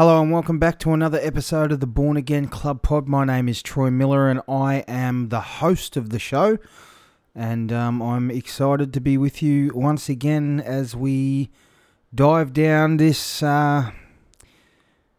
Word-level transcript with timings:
Hello 0.00 0.22
and 0.22 0.32
welcome 0.32 0.58
back 0.58 0.78
to 0.78 0.94
another 0.94 1.20
episode 1.20 1.72
of 1.72 1.80
the 1.80 1.86
Born 1.86 2.16
Again 2.16 2.48
Club 2.48 2.80
Pod. 2.80 3.06
My 3.06 3.26
name 3.26 3.50
is 3.50 3.62
Troy 3.62 3.90
Miller 3.90 4.30
and 4.30 4.40
I 4.48 4.76
am 4.88 5.28
the 5.28 5.42
host 5.42 5.94
of 5.94 6.08
the 6.08 6.18
show. 6.18 6.56
And 7.34 7.70
um, 7.70 8.00
I'm 8.00 8.30
excited 8.30 8.94
to 8.94 9.00
be 9.02 9.18
with 9.18 9.42
you 9.42 9.72
once 9.74 10.08
again 10.08 10.58
as 10.64 10.96
we 10.96 11.50
dive 12.14 12.54
down 12.54 12.96
this, 12.96 13.42
uh, 13.42 13.90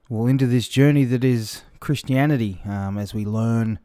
well, 0.09 0.25
into 0.25 0.47
this 0.47 0.67
journey 0.67 1.05
that 1.05 1.23
is 1.23 1.61
Christianity. 1.79 2.59
Um, 2.65 2.97
as 2.97 3.13
we 3.13 3.23
learn 3.23 3.77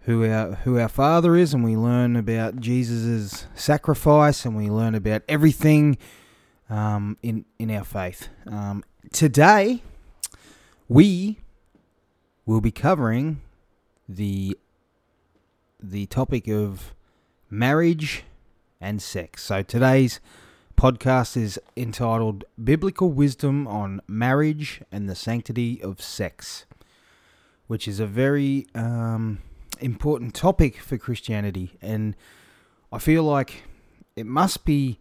who 0.00 0.30
our 0.30 0.56
who 0.56 0.78
our 0.78 0.90
Father 0.90 1.36
is, 1.36 1.54
and 1.54 1.64
we 1.64 1.74
learn 1.74 2.16
about 2.16 2.60
Jesus' 2.60 3.46
sacrifice, 3.54 4.44
and 4.44 4.54
we 4.58 4.68
learn 4.68 4.94
about 4.94 5.22
everything 5.26 5.96
um, 6.68 7.16
in 7.22 7.46
in 7.58 7.70
our 7.70 7.84
faith. 7.84 8.28
Today, 9.12 9.82
we 10.88 11.38
will 12.44 12.60
be 12.60 12.70
covering 12.70 13.40
the 14.08 14.58
the 15.80 16.06
topic 16.06 16.48
of 16.48 16.94
marriage 17.48 18.24
and 18.80 19.00
sex. 19.00 19.44
So 19.44 19.62
today's 19.62 20.20
podcast 20.76 21.36
is 21.36 21.58
entitled 21.76 22.44
Biblical 22.62 23.10
Wisdom 23.10 23.66
on 23.68 24.00
Marriage 24.08 24.82
and 24.90 25.08
the 25.08 25.14
Sanctity 25.14 25.80
of 25.82 26.02
Sex, 26.02 26.66
which 27.68 27.86
is 27.86 28.00
a 28.00 28.06
very 28.06 28.66
um, 28.74 29.38
important 29.80 30.34
topic 30.34 30.78
for 30.78 30.98
Christianity. 30.98 31.78
And 31.80 32.16
I 32.92 32.98
feel 32.98 33.22
like 33.22 33.62
it 34.16 34.26
must 34.26 34.64
be 34.64 34.98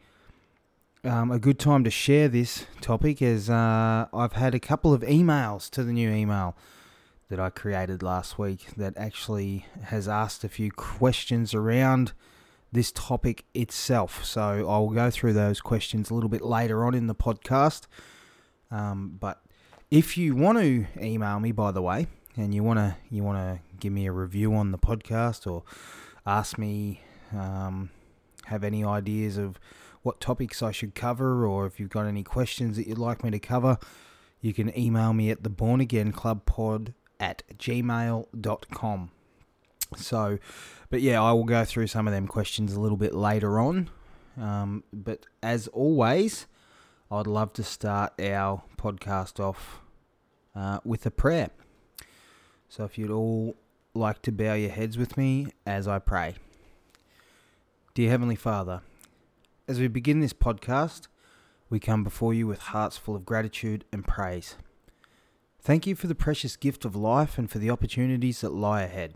um, 1.06 1.32
a 1.32 1.40
good 1.40 1.60
time 1.60 1.84
to 1.84 1.92
share 1.92 2.28
this 2.28 2.66
topic 2.82 3.22
as 3.22 3.50
uh, 3.50 4.08
I've 4.14 4.34
had 4.34 4.56
a 4.56 4.60
couple 4.60 4.94
of 4.94 5.02
emails 5.02 5.70
to 5.72 5.84
the 5.84 5.94
new 5.94 6.10
email 6.10 6.58
that 7.30 7.40
I 7.40 7.50
created 7.50 8.02
last 8.02 8.40
week 8.40 8.68
that 8.76 8.94
actually 8.98 9.66
has 9.86 10.08
asked 10.08 10.44
a 10.44 10.50
few 10.50 10.72
questions 10.72 11.54
around 11.54 12.14
this 12.72 12.92
topic 12.92 13.46
itself. 13.54 14.26
So 14.26 14.66
I'll 14.68 14.90
go 14.90 15.10
through 15.10 15.34
those 15.34 15.62
questions 15.62 16.10
a 16.10 16.14
little 16.14 16.30
bit 16.30 16.42
later 16.42 16.84
on 16.84 16.94
in 16.94 17.08
the 17.08 17.16
podcast. 17.16 17.84
Um, 18.72 19.18
but 19.20 19.42
if 19.92 20.18
you 20.18 20.36
want 20.36 20.58
to 20.60 20.88
email 21.00 21.40
me, 21.40 21.52
by 21.52 21.72
the 21.72 21.82
way, 21.82 22.08
and 22.36 22.54
you 22.54 22.64
want 22.64 22.80
to 22.80 22.98
you 23.10 23.24
want 23.24 23.38
to 23.38 23.60
give 23.80 23.94
me 23.94 24.08
a 24.08 24.12
review 24.12 24.54
on 24.54 24.72
the 24.72 24.78
podcast 24.78 25.50
or 25.50 25.64
ask 26.26 26.58
me 26.58 27.02
um, 27.34 27.90
have 28.46 28.64
any 28.64 28.84
ideas 28.84 29.38
of 29.38 29.60
what 30.06 30.22
topics 30.22 30.62
I 30.62 30.72
should 30.72 30.94
cover, 30.94 31.48
or 31.48 31.66
if 31.66 31.80
you've 31.80 31.90
got 31.90 32.06
any 32.06 32.22
questions 32.22 32.78
that 32.78 32.86
you'd 32.86 33.00
like 33.00 33.24
me 33.24 33.32
to 33.32 33.40
cover, 33.40 33.80
you 34.40 34.54
can 34.54 34.78
email 34.78 35.14
me 35.14 35.32
at 35.32 35.42
the 35.42 35.50
Born 35.50 35.82
Again 35.82 36.12
Club 36.12 36.46
Pod 36.46 36.94
at 37.20 37.42
gmail.com. 37.58 39.10
So, 39.98 40.38
but 40.92 41.02
yeah, 41.02 41.24
I 41.24 41.32
will 41.32 41.44
go 41.44 41.66
through 41.66 41.88
some 41.88 42.08
of 42.08 42.14
them 42.14 42.28
questions 42.28 42.74
a 42.74 42.80
little 42.80 42.98
bit 42.98 43.16
later 43.16 43.60
on. 43.60 43.90
Um, 44.40 44.84
but 44.94 45.26
as 45.42 45.68
always, 45.70 46.46
I'd 47.10 47.26
love 47.26 47.54
to 47.54 47.64
start 47.64 48.14
our 48.22 48.62
podcast 48.78 49.40
off 49.40 49.82
uh, 50.56 50.82
with 50.86 51.06
a 51.08 51.12
prayer. 51.12 51.50
So, 52.70 52.84
if 52.84 53.00
you'd 53.00 53.10
all 53.10 53.56
like 53.96 54.22
to 54.22 54.32
bow 54.32 54.54
your 54.54 54.70
heads 54.70 55.00
with 55.00 55.18
me 55.18 55.48
as 55.66 55.88
I 55.88 55.98
pray. 55.98 56.36
Dear 57.96 58.12
Heavenly 58.12 58.36
Father, 58.36 58.82
as 59.68 59.80
we 59.80 59.88
begin 59.88 60.20
this 60.20 60.34
podcast, 60.34 61.08
we 61.70 61.80
come 61.80 62.04
before 62.04 62.34
you 62.34 62.46
with 62.46 62.60
hearts 62.60 62.98
full 62.98 63.16
of 63.16 63.26
gratitude 63.26 63.84
and 63.92 64.06
praise. 64.06 64.56
Thank 65.60 65.88
you 65.88 65.96
for 65.96 66.06
the 66.08 66.14
precious 66.14 66.56
gift 66.56 66.86
of 66.86 66.96
life 66.96 67.38
and 67.38 67.50
for 67.50 67.58
the 67.58 67.72
opportunities 67.72 68.42
that 68.42 68.54
lie 68.54 68.84
ahead. 68.84 69.16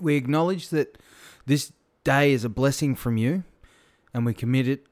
We 0.00 0.14
acknowledge 0.14 0.68
that 0.68 0.98
this 1.46 1.72
day 2.04 2.32
is 2.32 2.44
a 2.44 2.48
blessing 2.48 2.94
from 2.94 3.16
you 3.16 3.42
and 4.14 4.24
we 4.24 4.34
commit 4.34 4.68
it 4.68 4.86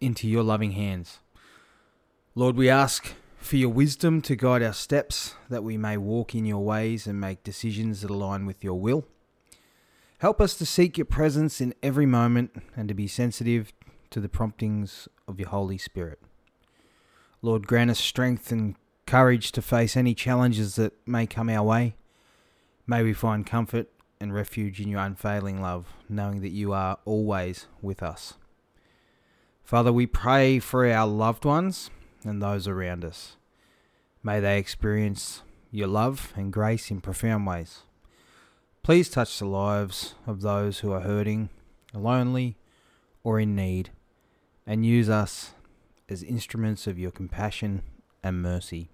into 0.00 0.26
your 0.26 0.42
loving 0.42 0.72
hands. 0.72 1.18
Lord, 2.34 2.56
we 2.56 2.70
ask 2.70 3.14
for 3.36 3.56
your 3.56 3.68
wisdom 3.68 4.22
to 4.22 4.34
guide 4.34 4.62
our 4.62 4.72
steps, 4.72 5.34
that 5.50 5.62
we 5.62 5.76
may 5.76 5.96
walk 5.96 6.34
in 6.34 6.44
your 6.46 6.64
ways 6.64 7.06
and 7.06 7.20
make 7.20 7.44
decisions 7.44 8.00
that 8.00 8.10
align 8.10 8.46
with 8.46 8.64
your 8.64 8.80
will. 8.80 9.04
Help 10.18 10.40
us 10.40 10.54
to 10.54 10.64
seek 10.64 10.96
your 10.96 11.04
presence 11.04 11.60
in 11.60 11.74
every 11.82 12.06
moment 12.06 12.62
and 12.74 12.88
to 12.88 12.94
be 12.94 13.06
sensitive 13.06 13.72
to 14.16 14.20
the 14.22 14.30
promptings 14.30 15.08
of 15.28 15.38
your 15.38 15.50
Holy 15.50 15.76
Spirit. 15.76 16.18
Lord, 17.42 17.66
grant 17.66 17.90
us 17.90 17.98
strength 17.98 18.50
and 18.50 18.74
courage 19.06 19.52
to 19.52 19.60
face 19.60 19.94
any 19.94 20.14
challenges 20.14 20.76
that 20.76 20.94
may 21.06 21.26
come 21.26 21.50
our 21.50 21.62
way. 21.62 21.96
May 22.86 23.02
we 23.02 23.12
find 23.12 23.46
comfort 23.46 23.88
and 24.18 24.32
refuge 24.32 24.80
in 24.80 24.88
your 24.88 25.00
unfailing 25.00 25.60
love, 25.60 25.92
knowing 26.08 26.40
that 26.40 26.52
you 26.52 26.72
are 26.72 26.96
always 27.04 27.66
with 27.82 28.02
us. 28.02 28.38
Father, 29.62 29.92
we 29.92 30.06
pray 30.06 30.60
for 30.60 30.90
our 30.90 31.06
loved 31.06 31.44
ones 31.44 31.90
and 32.24 32.40
those 32.40 32.66
around 32.66 33.04
us. 33.04 33.36
May 34.22 34.40
they 34.40 34.58
experience 34.58 35.42
your 35.70 35.88
love 35.88 36.32
and 36.34 36.50
grace 36.50 36.90
in 36.90 37.02
profound 37.02 37.46
ways. 37.46 37.82
Please 38.82 39.10
touch 39.10 39.38
the 39.38 39.44
lives 39.44 40.14
of 40.26 40.40
those 40.40 40.78
who 40.78 40.90
are 40.90 41.00
hurting, 41.00 41.50
lonely, 41.92 42.56
or 43.22 43.38
in 43.38 43.54
need 43.54 43.90
and 44.66 44.84
use 44.84 45.08
us 45.08 45.52
as 46.08 46.22
instruments 46.22 46.86
of 46.86 46.98
your 46.98 47.10
compassion 47.10 47.82
and 48.22 48.42
mercy. 48.42 48.88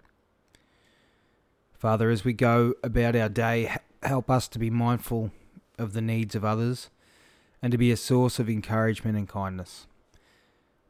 Father, 1.73 2.11
as 2.11 2.25
we 2.25 2.33
go 2.33 2.75
about 2.83 3.17
our 3.17 3.29
day, 3.29 3.75
help 4.03 4.31
us 4.31 4.49
to 4.49 4.59
be 4.59 4.71
mindful 4.71 5.33
of 5.79 5.93
the 5.93 6.01
needs 6.01 6.35
of 6.35 6.45
others 6.45 6.91
and 7.61 7.73
to 7.73 7.79
be 7.79 7.91
a 7.91 7.97
source 7.97 8.39
of 8.39 8.49
encouragement 8.49 9.17
and 9.17 9.29
kindness. 9.29 9.87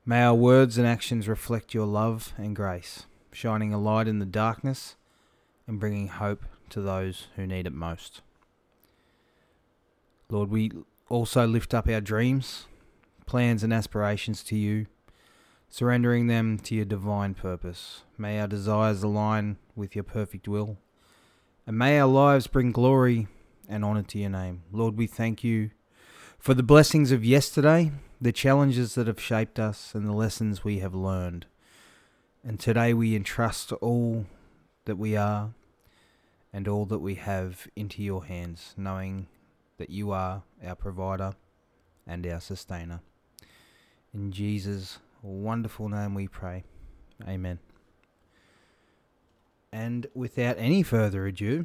May 0.05 0.23
our 0.23 0.35
words 0.35 0.79
and 0.79 0.87
actions 0.87 1.29
reflect 1.29 1.75
your 1.75 1.87
love 1.87 2.33
and 2.37 2.57
grace, 2.57 3.07
shining 3.31 3.73
a 3.73 3.81
light 3.81 4.09
in 4.09 4.19
the 4.19 4.27
darkness 4.27 4.97
and 5.67 5.79
bringing 5.79 6.09
hope 6.09 6.43
to 6.71 6.81
those 6.81 7.29
who 7.37 7.47
need 7.47 7.67
it 7.67 7.73
most. 7.73 8.21
Lord, 10.29 10.51
we 10.51 10.73
also 11.09 11.47
lift 11.47 11.73
up 11.73 11.89
our 11.89 12.01
dreams 12.01 12.67
plans 13.27 13.63
and 13.63 13.73
aspirations 13.73 14.43
to 14.45 14.57
you, 14.57 14.87
surrendering 15.69 16.27
them 16.27 16.59
to 16.59 16.75
your 16.75 16.85
divine 16.85 17.35
purpose. 17.35 18.03
May 18.19 18.41
our 18.41 18.47
desires 18.47 19.03
align 19.03 19.57
with 19.75 19.95
your 19.95 20.05
perfect 20.05 20.49
will, 20.49 20.79
and 21.67 21.79
may 21.79 21.99
our 21.99 22.09
lives 22.09 22.47
bring 22.47 22.73
glory 22.73 23.29
and 23.69 23.85
honor 23.85 24.03
to 24.03 24.19
your 24.19 24.31
name. 24.31 24.63
Lord, 24.71 24.97
we 24.97 25.07
thank 25.07 25.43
you 25.43 25.71
for 26.39 26.55
the 26.55 26.63
blessings 26.63 27.13
of 27.13 27.25
yesterday, 27.25 27.93
the 28.21 28.33
challenges 28.33 28.95
that 28.97 29.07
have 29.07 29.21
shaped 29.21 29.59
us, 29.59 29.95
and 29.95 30.07
the 30.07 30.13
lessons 30.13 30.65
we 30.65 30.81
have 30.81 30.95
learned. 30.95 31.47
And 32.45 32.59
today 32.59 32.93
we 32.93 33.15
entrust 33.15 33.73
all 33.75 34.27
that 34.85 34.99
we 34.99 35.17
are 35.17 35.55
and 36.53 36.67
all 36.69 36.85
that 36.87 36.99
we 36.99 37.15
have 37.15 37.69
into 37.77 38.03
your 38.03 38.25
hands, 38.25 38.75
knowing 38.77 39.29
that 39.79 39.91
you 39.91 40.11
are 40.11 40.43
our 40.65 40.75
provider 40.75 41.35
and 42.07 42.27
our 42.27 42.41
sustainer. 42.41 43.01
In 44.15 44.31
Jesus' 44.31 44.99
wonderful 45.23 45.89
name 45.89 46.15
we 46.15 46.29
pray. 46.29 46.65
Amen. 47.27 47.61
And 49.73 50.07
without 50.15 50.57
any 50.59 50.83
further 50.83 51.27
ado, 51.27 51.65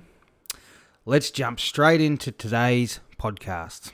let's 1.05 1.29
jump 1.29 1.59
straight 1.59 1.99
into 1.99 2.31
today's 2.31 3.01
podcast, 3.19 3.91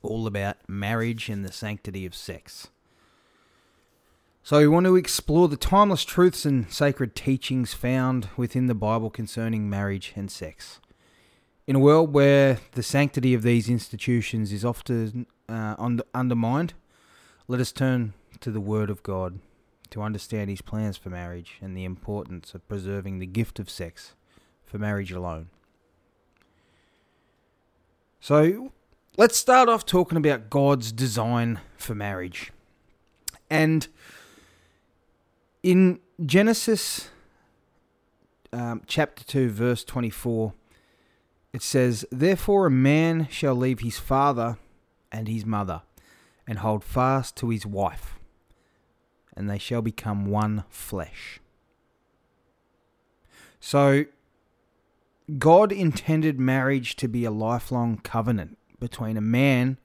all 0.00 0.28
about 0.28 0.58
marriage 0.68 1.28
and 1.28 1.44
the 1.44 1.50
sanctity 1.50 2.06
of 2.06 2.14
sex. 2.14 2.68
So, 4.44 4.58
we 4.58 4.68
want 4.68 4.86
to 4.86 4.94
explore 4.94 5.48
the 5.48 5.56
timeless 5.56 6.04
truths 6.04 6.44
and 6.44 6.70
sacred 6.72 7.16
teachings 7.16 7.74
found 7.74 8.28
within 8.36 8.68
the 8.68 8.76
Bible 8.76 9.10
concerning 9.10 9.68
marriage 9.68 10.12
and 10.14 10.30
sex. 10.30 10.78
In 11.66 11.74
a 11.74 11.80
world 11.80 12.12
where 12.12 12.60
the 12.72 12.82
sanctity 12.84 13.34
of 13.34 13.42
these 13.42 13.68
institutions 13.68 14.52
is 14.52 14.64
often 14.64 15.26
uh, 15.48 15.74
undermined, 16.14 16.74
let 17.48 17.60
us 17.60 17.70
turn 17.70 18.12
to 18.40 18.50
the 18.50 18.60
Word 18.60 18.90
of 18.90 19.02
God 19.02 19.38
to 19.90 20.02
understand 20.02 20.50
His 20.50 20.60
plans 20.60 20.96
for 20.96 21.10
marriage 21.10 21.58
and 21.60 21.76
the 21.76 21.84
importance 21.84 22.54
of 22.54 22.66
preserving 22.68 23.18
the 23.18 23.26
gift 23.26 23.58
of 23.60 23.70
sex 23.70 24.14
for 24.64 24.78
marriage 24.78 25.12
alone. 25.12 25.48
So, 28.18 28.72
let's 29.16 29.36
start 29.36 29.68
off 29.68 29.86
talking 29.86 30.18
about 30.18 30.50
God's 30.50 30.90
design 30.90 31.60
for 31.76 31.94
marriage. 31.94 32.50
And 33.48 33.86
in 35.62 36.00
Genesis 36.24 37.10
um, 38.52 38.82
chapter 38.86 39.22
2, 39.22 39.50
verse 39.50 39.84
24, 39.84 40.52
it 41.52 41.62
says, 41.62 42.04
Therefore 42.10 42.66
a 42.66 42.70
man 42.72 43.28
shall 43.30 43.54
leave 43.54 43.80
his 43.80 43.98
father 44.00 44.58
and 45.12 45.28
his 45.28 45.46
mother 45.46 45.82
and 46.46 46.60
hold 46.60 46.84
fast 46.84 47.36
to 47.36 47.50
his 47.50 47.66
wife, 47.66 48.18
and 49.36 49.50
they 49.50 49.58
shall 49.58 49.82
become 49.82 50.26
one 50.26 50.64
flesh. 50.68 51.40
So, 53.60 54.04
God 55.38 55.72
intended 55.72 56.38
marriage 56.38 56.94
to 56.96 57.08
be 57.08 57.24
a 57.24 57.30
lifelong 57.30 57.98
covenant 57.98 58.58
between 58.78 59.16
a 59.16 59.20
man 59.20 59.78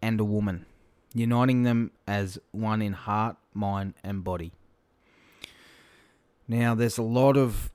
and 0.00 0.20
a 0.20 0.24
woman, 0.24 0.64
uniting 1.12 1.64
them 1.64 1.90
as 2.06 2.38
one 2.52 2.80
in 2.80 2.92
heart, 2.92 3.36
mind, 3.52 3.94
and 4.04 4.22
body. 4.22 4.52
Now, 6.46 6.74
there's 6.74 6.98
a 6.98 7.02
lot 7.02 7.36
of 7.36 7.70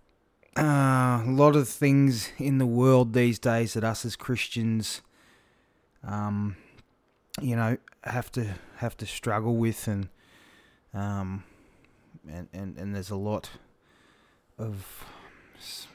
uh, 0.56 0.62
a 1.26 1.26
lot 1.28 1.56
of 1.56 1.68
things 1.68 2.32
in 2.38 2.58
the 2.58 2.66
world 2.66 3.14
these 3.14 3.40
days 3.40 3.74
that 3.74 3.84
us 3.84 4.06
as 4.06 4.16
Christians, 4.16 5.02
um, 6.04 6.56
you 7.42 7.56
know, 7.56 7.78
have 8.04 8.32
to 8.34 8.56
have 8.78 8.98
to 8.98 9.06
struggle 9.06 9.56
with, 9.56 9.88
and 9.88 10.10
um, 10.94 11.44
and 12.30 12.48
and, 12.54 12.78
and 12.78 12.96
there's 12.96 13.10
a 13.10 13.16
lot 13.16 13.50
of 14.58 15.06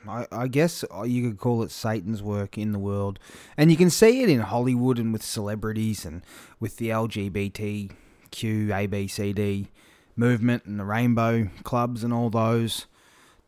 I, 0.06 0.26
I 0.30 0.48
guess 0.48 0.84
you 1.04 1.28
could 1.28 1.38
call 1.38 1.62
it 1.62 1.70
Satan's 1.70 2.22
work 2.22 2.56
in 2.56 2.72
the 2.72 2.78
world. 2.78 3.18
And 3.56 3.70
you 3.70 3.76
can 3.76 3.90
see 3.90 4.22
it 4.22 4.28
in 4.28 4.40
Hollywood 4.40 4.98
and 4.98 5.12
with 5.12 5.22
celebrities 5.22 6.04
and 6.04 6.22
with 6.60 6.76
the 6.76 6.90
LGBTQ, 6.90 7.90
ABCD 8.30 9.68
movement 10.16 10.64
and 10.64 10.80
the 10.80 10.84
rainbow 10.84 11.48
clubs 11.64 12.02
and 12.02 12.12
all 12.12 12.30
those 12.30 12.86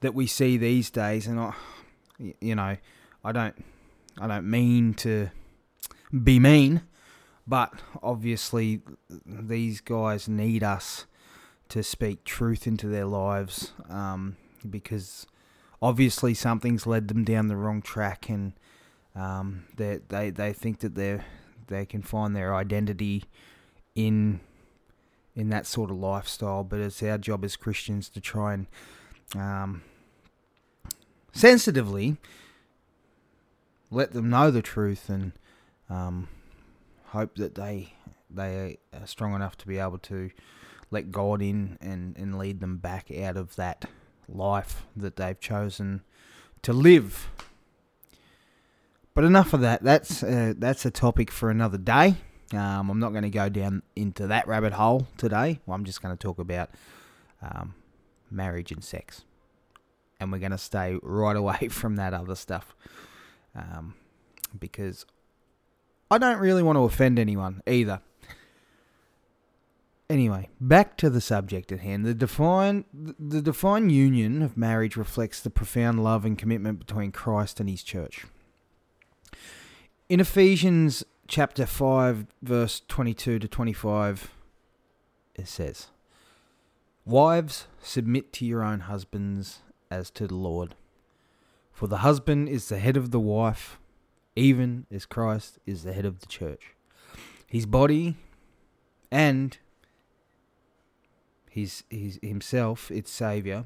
that 0.01 0.15
we 0.15 0.27
see 0.27 0.57
these 0.57 0.91
days. 0.91 1.27
And 1.27 1.41
I, 1.41 1.55
you 2.41 2.55
know, 2.55 2.77
I 3.25 3.33
don't, 3.33 3.55
I 4.21 4.27
don't 4.27 4.49
mean 4.51 4.95
to 4.95 5.31
be 6.13 6.39
mean, 6.39 6.83
but 7.51 7.73
obviously 8.01 8.81
these 9.27 9.81
guys 9.81 10.29
need 10.29 10.63
us 10.63 11.07
to 11.69 11.83
speak 11.83 12.23
truth 12.23 12.65
into 12.65 12.87
their 12.87 13.07
lives 13.07 13.73
um, 13.89 14.37
because 14.69 15.27
obviously 15.83 16.33
something's 16.33 16.87
led 16.87 17.09
them 17.09 17.25
down 17.25 17.49
the 17.49 17.57
wrong 17.57 17.83
track, 17.83 18.29
and 18.29 18.53
um, 19.17 19.65
they 19.77 19.99
they 20.09 20.31
they 20.31 20.53
think 20.53 20.79
that 20.79 20.95
they 20.95 21.21
they 21.67 21.85
can 21.85 22.03
find 22.03 22.37
their 22.37 22.55
identity 22.55 23.25
in 23.97 24.39
in 25.35 25.49
that 25.49 25.67
sort 25.67 25.91
of 25.91 25.97
lifestyle. 25.97 26.63
But 26.63 26.79
it's 26.79 27.03
our 27.03 27.19
job 27.19 27.45
as 27.45 27.57
Christians 27.57 28.09
to 28.11 28.21
try 28.21 28.55
and 28.55 28.67
um, 29.35 29.83
sensitively 31.33 32.17
let 33.91 34.13
them 34.13 34.31
know 34.31 34.53
the 34.53 34.63
truth 34.63 35.09
and 35.09 35.33
um, 35.89 36.29
hope 37.11 37.37
that 37.37 37.55
they 37.55 37.93
they 38.33 38.79
are 38.93 39.07
strong 39.07 39.35
enough 39.35 39.57
to 39.59 39.67
be 39.67 39.79
able 39.79 39.99
to 39.99 40.31
let 40.91 41.11
God 41.11 41.43
in 41.43 41.79
and, 41.81 42.17
and 42.17 42.39
lead 42.39 42.61
them 42.61 42.79
back 42.79 43.11
out 43.11 43.37
of 43.37 43.57
that 43.57 43.85
life 44.29 44.87
that 44.97 45.17
they've 45.17 45.39
chosen 45.39 46.03
to 46.63 46.73
live. 46.73 47.29
But 49.15 49.25
enough 49.25 49.53
of 49.53 49.61
that. 49.61 49.83
That's 49.83 50.23
uh, 50.23 50.55
that's 50.57 50.85
a 50.85 50.91
topic 50.91 51.31
for 51.31 51.51
another 51.51 51.79
day. 51.79 52.17
Um, 52.53 52.91
I'm 52.91 52.99
not 52.99 53.11
going 53.11 53.23
to 53.23 53.31
go 53.31 53.49
down 53.49 53.83
into 53.95 54.27
that 54.29 54.47
rabbit 54.49 54.73
hole 54.73 55.07
today. 55.17 55.61
Well, 55.67 55.75
I'm 55.77 55.85
just 55.85 56.03
going 56.03 56.17
to 56.17 56.21
talk 56.21 56.39
about 56.39 56.71
um, 57.43 57.75
marriage 58.31 58.73
and 58.73 58.83
sex, 58.83 59.25
and 60.19 60.33
we're 60.33 60.39
going 60.39 60.51
to 60.53 60.59
stay 60.59 60.97
right 61.03 61.37
away 61.45 61.69
from 61.69 61.97
that 61.97 62.15
other 62.15 62.35
stuff 62.35 62.75
um, 63.55 63.95
because 64.59 65.07
I 66.11 66.19
don't 66.19 66.39
really 66.39 66.63
want 66.63 66.77
to 66.77 66.83
offend 66.83 67.19
anyone 67.19 67.63
either. 67.67 68.01
Anyway, 70.09 70.49
back 70.61 70.97
to 70.97 71.09
the 71.09 71.21
subject 71.21 71.71
at 71.71 71.81
hand. 71.81 72.05
The 72.05 72.15
divine, 72.15 72.85
the 72.93 73.41
divine 73.41 73.91
union 73.91 74.43
of 74.43 74.57
marriage 74.57 74.97
reflects 74.97 75.41
the 75.41 75.51
profound 75.51 76.03
love 76.03 76.25
and 76.25 76.37
commitment 76.37 76.81
between 76.81 77.13
Christ 77.13 77.61
and 77.61 77.71
his 77.71 77.85
church. 77.85 78.27
In 80.09 80.19
Ephesians 80.19 81.05
chapter 81.29 81.65
5, 81.65 82.27
verse 82.43 82.83
22 82.89 83.39
to 83.39 83.47
25, 83.47 84.33
it 85.37 85.47
says, 85.47 85.87
Wives, 87.05 87.69
submit 87.81 88.33
to 88.33 88.45
your 88.45 88.65
own 88.65 88.81
husbands 88.81 89.61
as 89.93 90.11
to 90.11 90.27
the 90.27 90.35
Lord. 90.35 90.75
For 91.73 91.87
the 91.87 91.99
husband 91.99 92.49
is 92.49 92.69
the 92.69 92.81
head 92.81 92.97
of 92.97 93.13
the 93.13 93.21
wife, 93.21 93.80
even 94.37 94.87
as 94.91 95.07
Christ 95.07 95.59
is 95.67 95.83
the 95.83 95.93
head 95.93 96.05
of 96.05 96.21
the 96.21 96.27
church, 96.27 96.75
his 97.47 97.67
body, 97.67 98.17
and 99.11 99.59
his, 101.51 101.85
his 101.91 102.19
himself, 102.23 102.91
its 102.91 103.11
Saviour. 103.11 103.65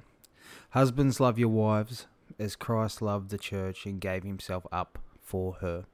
Husbands, 0.70 1.20
love 1.20 1.38
your 1.38 1.48
wives 1.48 2.06
as 2.38 2.56
Christ 2.56 3.02
loved 3.02 3.30
the 3.30 3.38
church 3.38 3.86
and 3.86 4.00
gave 4.00 4.24
himself 4.24 4.66
up 4.72 4.98
for 5.20 5.54
her. 5.60 5.84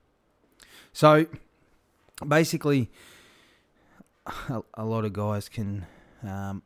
So, 0.93 1.27
basically, 2.27 2.91
a, 4.49 4.63
a 4.75 4.85
lot 4.85 5.05
of 5.05 5.13
guys 5.13 5.49
can 5.49 5.87
um, 6.23 6.63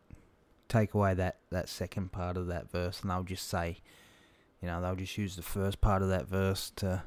take 0.69 0.95
away 0.95 1.15
that, 1.15 1.39
that 1.51 1.69
second 1.69 2.13
part 2.13 2.37
of 2.37 2.47
that 2.49 2.71
verse 2.71 3.01
and 3.01 3.11
they'll 3.11 3.23
just 3.23 3.49
say, 3.49 3.79
you 4.61 4.69
know, 4.69 4.81
they'll 4.81 4.97
just 4.97 5.19
use 5.19 5.37
the 5.37 5.43
first 5.43 5.81
part 5.81 6.03
of 6.03 6.09
that 6.09 6.27
verse 6.27 6.73
to 6.77 7.03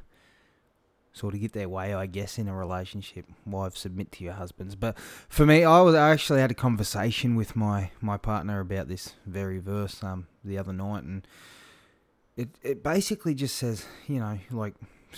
sort 1.17 1.33
of 1.33 1.41
get 1.41 1.53
their 1.53 1.69
way, 1.69 1.93
I 1.93 2.05
guess, 2.05 2.37
in 2.37 2.47
a 2.47 2.55
relationship. 2.55 3.25
Wives 3.45 3.79
submit 3.79 4.11
to 4.13 4.23
your 4.23 4.33
husbands. 4.33 4.75
But 4.75 4.97
for 5.29 5.45
me, 5.45 5.63
I 5.63 5.81
was 5.81 5.95
I 5.95 6.11
actually 6.11 6.41
had 6.41 6.51
a 6.51 6.55
conversation 6.55 7.35
with 7.35 7.55
my 7.55 7.91
my 8.01 8.17
partner 8.17 8.59
about 8.59 8.87
this 8.87 9.15
very 9.25 9.59
verse 9.59 10.03
um 10.03 10.27
the 10.43 10.57
other 10.57 10.73
night, 10.73 11.03
and 11.03 11.27
it 12.35 12.49
it 12.61 12.83
basically 12.83 13.33
just 13.33 13.55
says, 13.55 13.85
you 14.07 14.19
know, 14.19 14.39
like 14.51 14.75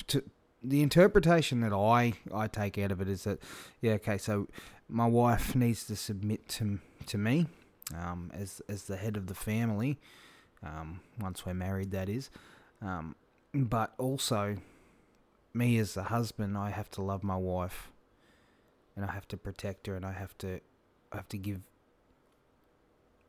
to, 0.07 0.23
the 0.63 0.81
interpretation 0.81 1.61
that 1.61 1.73
I 1.73 2.13
I 2.33 2.47
take 2.47 2.77
out 2.77 2.91
of 2.91 3.01
it 3.01 3.09
is 3.09 3.23
that 3.23 3.39
yeah, 3.81 3.93
okay, 3.93 4.17
so 4.17 4.47
my 4.87 5.05
wife 5.05 5.55
needs 5.55 5.85
to 5.85 5.95
submit 5.95 6.47
to 6.49 6.79
to 7.07 7.17
me 7.17 7.47
um, 7.95 8.31
as 8.33 8.61
as 8.69 8.85
the 8.85 8.97
head 8.97 9.17
of 9.17 9.27
the 9.27 9.35
family. 9.35 9.99
Um, 10.63 10.99
once 11.19 11.45
we're 11.45 11.53
married, 11.53 11.91
that 11.91 12.09
is. 12.09 12.29
Um, 12.81 13.15
but 13.53 13.93
also 13.97 14.57
me 15.53 15.77
as 15.77 15.97
a 15.97 16.03
husband, 16.03 16.57
I 16.57 16.69
have 16.69 16.89
to 16.91 17.01
love 17.01 17.23
my 17.23 17.35
wife, 17.35 17.89
and 18.95 19.05
I 19.05 19.11
have 19.11 19.27
to 19.29 19.37
protect 19.37 19.87
her, 19.87 19.95
and 19.95 20.05
I 20.05 20.13
have 20.13 20.37
to, 20.39 20.59
I 21.11 21.17
have 21.17 21.29
to 21.29 21.37
give 21.37 21.61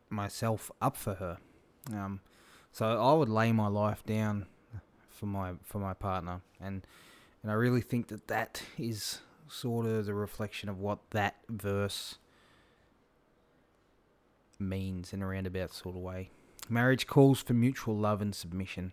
myself 0.09 0.71
up 0.81 0.97
for 0.97 1.15
her. 1.15 1.39
Um, 1.93 2.21
so 2.73 2.87
I 2.87 3.13
would 3.13 3.29
lay 3.29 3.53
my 3.53 3.69
life 3.69 4.05
down 4.05 4.47
for 5.09 5.27
my 5.27 5.55
for 5.63 5.79
my 5.79 5.95
partner, 5.95 6.41
and 6.61 6.87
and 7.43 7.51
I 7.51 7.55
really 7.55 7.81
think 7.81 8.09
that 8.09 8.29
that 8.29 8.63
is 8.79 9.21
sort 9.49 9.87
of 9.87 10.07
the 10.07 10.15
reflection 10.15 10.69
of 10.69 10.79
what 10.79 10.99
that 11.11 11.37
verse 11.49 12.19
means 14.59 15.13
in 15.13 15.23
a 15.23 15.27
roundabout 15.27 15.73
sort 15.73 15.97
of 15.97 16.03
way. 16.03 16.31
Marriage 16.69 17.07
calls 17.07 17.41
for 17.41 17.55
mutual 17.55 17.97
love 17.97 18.21
and 18.21 18.35
submission 18.35 18.93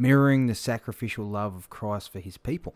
mirroring 0.00 0.46
the 0.46 0.54
sacrificial 0.54 1.26
love 1.26 1.54
of 1.54 1.68
Christ 1.68 2.10
for 2.10 2.20
his 2.20 2.38
people. 2.38 2.74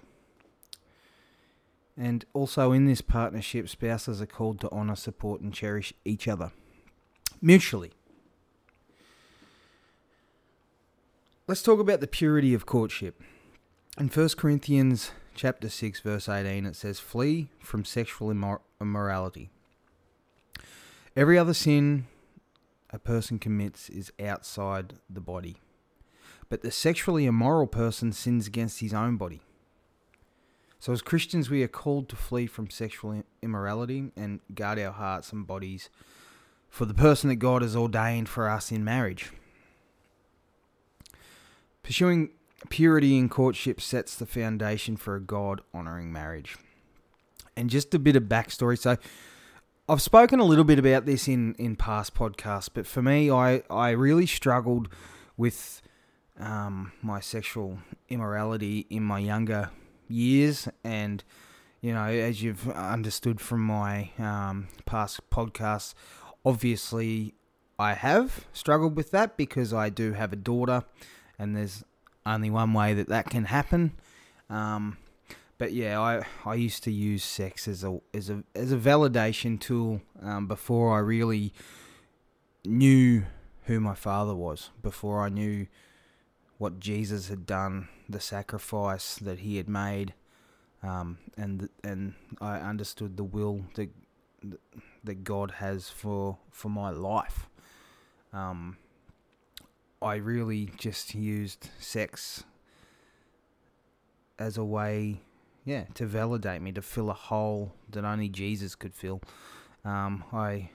And 1.96 2.26
also 2.34 2.72
in 2.72 2.84
this 2.84 3.00
partnership, 3.00 3.68
spouses 3.70 4.20
are 4.20 4.26
called 4.26 4.60
to 4.60 4.70
honour, 4.70 4.96
support, 4.96 5.40
and 5.40 5.52
cherish 5.54 5.94
each 6.04 6.28
other 6.28 6.52
mutually. 7.40 7.92
Let's 11.46 11.62
talk 11.62 11.80
about 11.80 12.00
the 12.00 12.06
purity 12.06 12.52
of 12.52 12.66
courtship. 12.66 13.20
In 13.98 14.08
1 14.08 14.28
Corinthians 14.36 15.12
chapter 15.34 15.68
6 15.68 16.00
verse 16.00 16.28
18 16.28 16.64
it 16.64 16.76
says 16.76 17.00
flee 17.00 17.48
from 17.58 17.84
sexual 17.84 18.28
immor- 18.28 18.60
immorality. 18.80 19.50
Every 21.16 21.38
other 21.38 21.54
sin 21.54 22.06
a 22.90 22.98
person 22.98 23.38
commits 23.38 23.88
is 23.88 24.12
outside 24.20 24.94
the 25.10 25.20
body 25.20 25.56
but 26.48 26.62
the 26.62 26.70
sexually 26.70 27.26
immoral 27.26 27.66
person 27.66 28.12
sins 28.12 28.46
against 28.46 28.80
his 28.80 28.94
own 28.94 29.16
body. 29.16 29.40
So, 30.78 30.92
as 30.92 31.00
Christians, 31.00 31.48
we 31.48 31.62
are 31.62 31.68
called 31.68 32.08
to 32.10 32.16
flee 32.16 32.46
from 32.46 32.68
sexual 32.68 33.22
immorality 33.40 34.12
and 34.16 34.40
guard 34.54 34.78
our 34.78 34.92
hearts 34.92 35.32
and 35.32 35.46
bodies 35.46 35.88
for 36.68 36.84
the 36.84 36.92
person 36.92 37.28
that 37.30 37.36
God 37.36 37.62
has 37.62 37.74
ordained 37.74 38.28
for 38.28 38.48
us 38.50 38.70
in 38.70 38.84
marriage. 38.84 39.30
Pursuing 41.82 42.30
purity 42.68 43.16
in 43.16 43.28
courtship 43.28 43.80
sets 43.80 44.14
the 44.14 44.26
foundation 44.26 44.96
for 44.96 45.16
a 45.16 45.20
God 45.20 45.62
honoring 45.72 46.12
marriage. 46.12 46.56
And 47.56 47.70
just 47.70 47.94
a 47.94 47.98
bit 47.98 48.16
of 48.16 48.24
backstory. 48.24 48.78
So, 48.78 48.98
I've 49.88 50.02
spoken 50.02 50.40
a 50.40 50.44
little 50.44 50.64
bit 50.64 50.78
about 50.78 51.06
this 51.06 51.28
in, 51.28 51.54
in 51.54 51.76
past 51.76 52.14
podcasts, 52.14 52.70
but 52.72 52.86
for 52.86 53.02
me, 53.02 53.30
I, 53.30 53.62
I 53.68 53.90
really 53.90 54.26
struggled 54.26 54.88
with 55.36 55.82
um, 56.38 56.92
my 57.02 57.20
sexual 57.20 57.78
immorality 58.08 58.86
in 58.90 59.02
my 59.02 59.18
younger 59.18 59.70
years, 60.08 60.68
and 60.82 61.22
you 61.80 61.92
know, 61.92 62.04
as 62.04 62.42
you've 62.42 62.68
understood 62.70 63.40
from 63.40 63.60
my 63.60 64.10
um, 64.18 64.68
past 64.86 65.20
podcasts, 65.30 65.94
obviously 66.44 67.34
I 67.78 67.94
have 67.94 68.46
struggled 68.52 68.96
with 68.96 69.10
that 69.10 69.36
because 69.36 69.72
I 69.72 69.90
do 69.90 70.12
have 70.12 70.32
a 70.32 70.36
daughter, 70.36 70.84
and 71.38 71.56
there's 71.56 71.84
only 72.26 72.50
one 72.50 72.72
way 72.72 72.94
that 72.94 73.08
that 73.08 73.30
can 73.30 73.44
happen. 73.44 73.92
Um, 74.48 74.98
but 75.58 75.72
yeah, 75.72 76.00
I 76.00 76.24
I 76.44 76.54
used 76.54 76.84
to 76.84 76.90
use 76.90 77.24
sex 77.24 77.68
as 77.68 77.84
a 77.84 78.00
as 78.12 78.30
a 78.30 78.44
as 78.54 78.72
a 78.72 78.76
validation 78.76 79.60
tool 79.60 80.00
um, 80.22 80.46
before 80.46 80.96
I 80.96 81.00
really 81.00 81.52
knew 82.64 83.24
who 83.64 83.80
my 83.80 83.94
father 83.94 84.34
was, 84.34 84.70
before 84.82 85.22
I 85.22 85.28
knew 85.28 85.66
what 86.58 86.80
Jesus 86.80 87.28
had 87.28 87.46
done, 87.46 87.88
the 88.08 88.20
sacrifice 88.20 89.16
that 89.16 89.40
he 89.40 89.56
had 89.56 89.68
made, 89.68 90.14
um, 90.82 91.18
and 91.36 91.68
and 91.82 92.14
I 92.40 92.58
understood 92.58 93.16
the 93.16 93.24
will 93.24 93.64
that 93.74 93.90
that 95.02 95.24
God 95.24 95.52
has 95.52 95.90
for 95.90 96.38
for 96.50 96.68
my 96.68 96.90
life. 96.90 97.48
Um, 98.32 98.76
I 100.02 100.16
really 100.16 100.70
just 100.76 101.14
used 101.14 101.70
sex 101.78 102.44
as 104.38 104.58
a 104.58 104.64
way, 104.64 105.22
yeah, 105.64 105.84
to 105.94 106.06
validate 106.06 106.60
me, 106.60 106.72
to 106.72 106.82
fill 106.82 107.10
a 107.10 107.14
hole 107.14 107.72
that 107.90 108.04
only 108.04 108.28
Jesus 108.28 108.74
could 108.74 108.94
fill. 108.94 109.22
Um, 109.84 110.24
I 110.32 110.70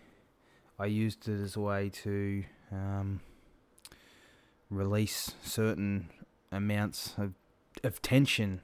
I 0.79 0.85
used 0.85 1.27
it 1.27 1.41
as 1.41 1.55
a 1.55 1.59
way 1.59 1.89
to 2.03 2.43
um, 2.71 3.19
release 4.69 5.31
certain 5.43 6.09
amounts 6.51 7.13
of 7.17 7.33
of 7.83 8.01
tension 8.01 8.61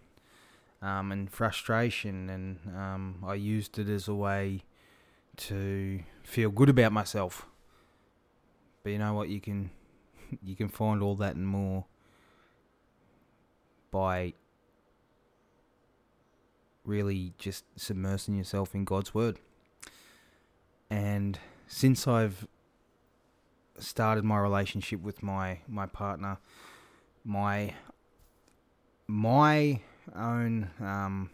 um, 0.82 1.12
and 1.12 1.32
frustration, 1.32 2.30
and 2.30 2.60
um, 2.76 3.24
I 3.26 3.36
used 3.36 3.80
it 3.80 3.90
as 3.90 4.08
a 4.08 4.16
way 4.16 4.64
to 5.38 6.02
feel 6.24 6.50
good 6.50 6.70
about 6.70 6.92
myself. 6.92 7.48
But 8.84 8.92
you 8.92 9.00
know 9.00 9.14
what? 9.14 9.30
You 9.30 9.42
can 9.42 9.72
you 10.44 10.56
can 10.56 10.70
find 10.70 11.02
all 11.02 11.16
that 11.16 11.36
and 11.36 11.48
more 11.48 11.86
by 13.92 14.34
really 16.84 17.34
just 17.38 17.64
submersing 17.78 18.38
yourself 18.38 18.76
in 18.76 18.84
God's 18.84 19.14
word. 19.14 19.40
And 20.90 21.40
since 21.68 22.08
I've 22.08 22.48
started 23.78 24.24
my 24.24 24.38
relationship 24.38 25.02
with 25.02 25.24
my 25.24 25.60
my 25.68 25.86
partner, 25.86 26.38
my 27.24 27.74
my 29.08 29.82
own 30.16 30.70
um, 30.80 31.30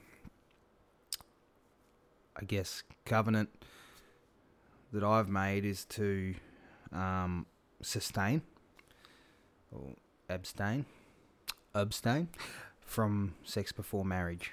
I 2.35 2.45
guess 2.45 2.83
covenant 3.05 3.49
that 4.91 5.03
I've 5.03 5.29
made 5.29 5.65
is 5.65 5.85
to 5.85 6.35
um, 6.91 7.45
sustain 7.81 8.41
or 9.71 9.95
abstain, 10.29 10.85
abstain 11.73 12.29
from 12.81 13.35
sex 13.43 13.71
before 13.71 14.03
marriage, 14.03 14.51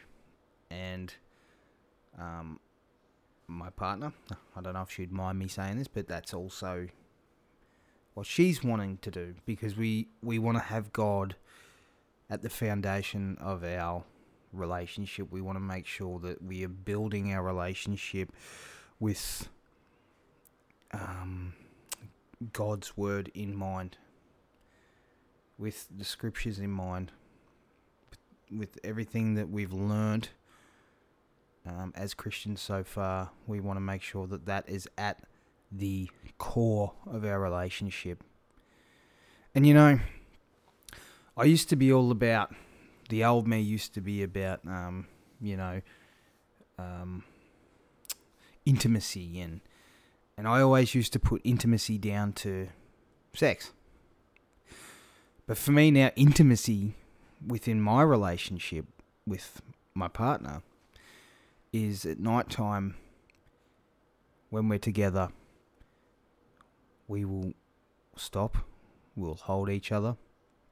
and 0.71 1.12
um, 2.18 2.61
my 3.47 3.71
partner. 3.71 4.12
I 4.57 4.61
don't 4.61 4.75
know 4.75 4.83
if 4.83 4.90
she'd 4.90 5.12
mind 5.12 5.38
me 5.38 5.49
saying 5.49 5.78
this, 5.78 5.88
but 5.88 6.07
that's 6.07 6.35
also 6.35 6.88
what 8.18 8.26
she's 8.26 8.64
wanting 8.64 8.98
to 9.00 9.12
do 9.12 9.32
because 9.46 9.76
we 9.76 10.08
we 10.25 10.40
want 10.40 10.56
to 10.56 10.64
have 10.64 10.92
God 10.92 11.37
at 12.28 12.42
the 12.42 12.50
foundation 12.50 13.38
of 13.40 13.62
our 13.62 14.02
relationship. 14.52 15.30
We 15.30 15.40
want 15.40 15.54
to 15.54 15.60
make 15.60 15.87
sure 15.87 16.18
that 16.18 16.42
we 16.42 16.64
are 16.64 16.68
building 16.68 17.32
our 17.32 17.44
relationship 17.44 18.32
with 18.98 19.48
um, 20.92 21.52
God's 22.52 22.96
word 22.96 23.30
in 23.34 23.54
mind, 23.54 23.98
with 25.56 25.87
the 25.96 26.04
scriptures 26.04 26.58
in 26.58 26.72
mind, 26.72 27.12
with 28.50 28.80
everything 28.82 29.34
that 29.34 29.48
we've 29.48 29.72
learned 29.72 30.30
um, 31.64 31.92
as 31.94 32.14
Christians 32.14 32.60
so 32.60 32.82
far. 32.82 33.30
We 33.46 33.60
want 33.60 33.76
to 33.76 33.80
make 33.80 34.02
sure 34.02 34.26
that 34.26 34.44
that 34.46 34.68
is 34.68 34.88
at 34.98 35.22
the 35.70 36.10
core 36.38 36.92
of 37.06 37.25
our 37.25 37.40
relationship. 37.40 38.22
And 39.54 39.66
you 39.66 39.75
know, 39.75 40.00
I 41.37 41.44
used 41.44 41.68
to 41.70 41.76
be 41.76 41.92
all 41.92 42.10
about 42.10 42.54
the 43.08 43.25
old 43.25 43.48
me 43.48 43.60
used 43.60 43.94
to 43.94 44.00
be 44.00 44.22
about 44.22 44.60
um, 44.66 45.06
you 45.40 45.56
know 45.56 45.80
um, 46.78 47.25
intimacy 48.66 49.40
and 49.40 49.60
and 50.37 50.46
I 50.46 50.60
always 50.60 50.94
used 50.94 51.12
to 51.14 51.18
put 51.18 51.40
intimacy 51.42 51.98
down 51.98 52.32
to 52.34 52.68
sex. 53.34 53.72
But 55.48 55.58
for 55.58 55.72
me 55.72 55.90
now, 55.90 56.12
intimacy 56.14 56.94
within 57.44 57.80
my 57.80 58.02
relationship 58.02 58.84
with 59.26 59.60
my 59.94 60.06
partner 60.06 60.62
is 61.72 62.06
at 62.06 62.20
night 62.20 62.50
time 62.50 62.94
when 64.50 64.68
we're 64.68 64.78
together, 64.78 65.30
we 67.08 67.24
will 67.24 67.52
stop, 68.16 68.58
we'll 69.16 69.34
hold 69.34 69.68
each 69.68 69.90
other, 69.90 70.16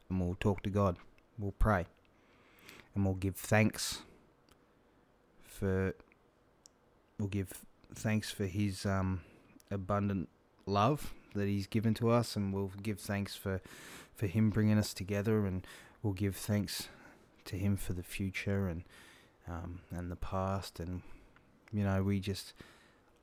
and 0.09 0.21
we'll 0.21 0.37
talk 0.39 0.63
to 0.63 0.71
God. 0.71 0.97
We'll 1.39 1.53
pray. 1.53 1.87
And 2.95 3.05
we'll 3.05 3.15
give 3.15 3.37
thanks 3.37 4.03
for 5.45 5.95
we'll 7.19 7.29
give 7.29 7.53
thanks 7.95 8.31
for 8.31 8.45
his 8.45 8.85
um 8.85 9.23
abundant 9.71 10.29
love 10.67 11.15
that 11.35 11.47
He's 11.47 11.67
given 11.67 11.95
to 11.95 12.11
us, 12.11 12.37
and 12.37 12.53
we'll 12.53 12.73
give 12.83 12.99
thanks 12.99 13.35
for 13.37 13.61
for 14.15 14.27
Him 14.27 14.51
bringing 14.51 14.79
us 14.79 14.93
together, 14.93 15.47
and 15.47 15.67
we'll 16.03 16.15
give 16.15 16.37
thanks 16.37 16.89
to 17.47 17.57
Him 17.57 17.77
for 17.77 17.93
the 17.93 18.03
future 18.03 18.69
and 18.69 18.83
um, 19.49 19.81
and 19.91 20.11
the 20.11 20.17
past, 20.17 20.81
and 20.81 21.03
you 21.73 21.85
know 21.85 22.03
we 22.03 22.21
just 22.21 22.53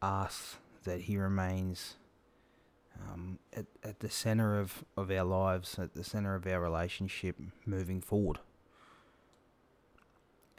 ask 0.01 0.57
that 0.83 1.01
He 1.01 1.17
remains 1.17 1.95
um, 3.01 3.39
at 3.55 3.65
at 3.83 3.99
the 3.99 4.09
center 4.09 4.59
of 4.59 4.83
of 4.95 5.11
our 5.11 5.23
lives, 5.23 5.77
at 5.79 5.93
the 5.93 6.03
center 6.03 6.35
of 6.35 6.45
our 6.47 6.59
relationship 6.59 7.37
moving 7.65 8.01
forward, 8.01 8.39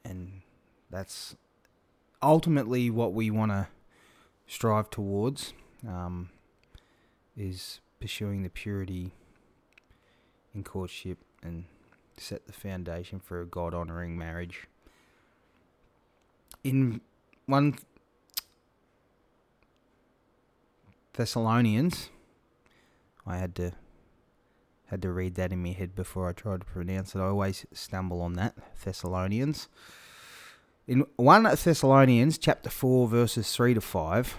and 0.04 0.42
that's 0.90 1.36
ultimately 2.22 2.90
what 2.90 3.12
we 3.12 3.30
want 3.30 3.52
to 3.52 3.68
strive 4.46 4.90
towards 4.90 5.52
um, 5.86 6.30
is 7.36 7.80
pursuing 8.00 8.42
the 8.42 8.50
purity 8.50 9.12
in 10.54 10.62
courtship 10.62 11.18
and 11.42 11.64
set 12.16 12.46
the 12.46 12.52
foundation 12.52 13.18
for 13.18 13.40
a 13.40 13.46
God 13.46 13.74
honoring 13.74 14.16
marriage. 14.16 14.68
In 16.62 17.00
one 17.46 17.76
Thessalonians, 21.14 22.10
I 23.26 23.38
had 23.38 23.54
to 23.56 23.72
had 24.86 25.02
to 25.02 25.10
read 25.10 25.34
that 25.34 25.52
in 25.52 25.62
my 25.62 25.70
head 25.70 25.94
before 25.94 26.28
I 26.28 26.32
tried 26.32 26.60
to 26.60 26.66
pronounce 26.66 27.14
it. 27.14 27.18
I 27.18 27.24
always 27.24 27.64
stumble 27.72 28.20
on 28.20 28.34
that. 28.34 28.54
Thessalonians. 28.84 29.68
In 30.86 31.06
1 31.16 31.42
Thessalonians 31.42 32.36
chapter 32.36 32.68
4 32.68 33.08
verses 33.08 33.50
3 33.50 33.74
to 33.74 33.80
5, 33.80 34.36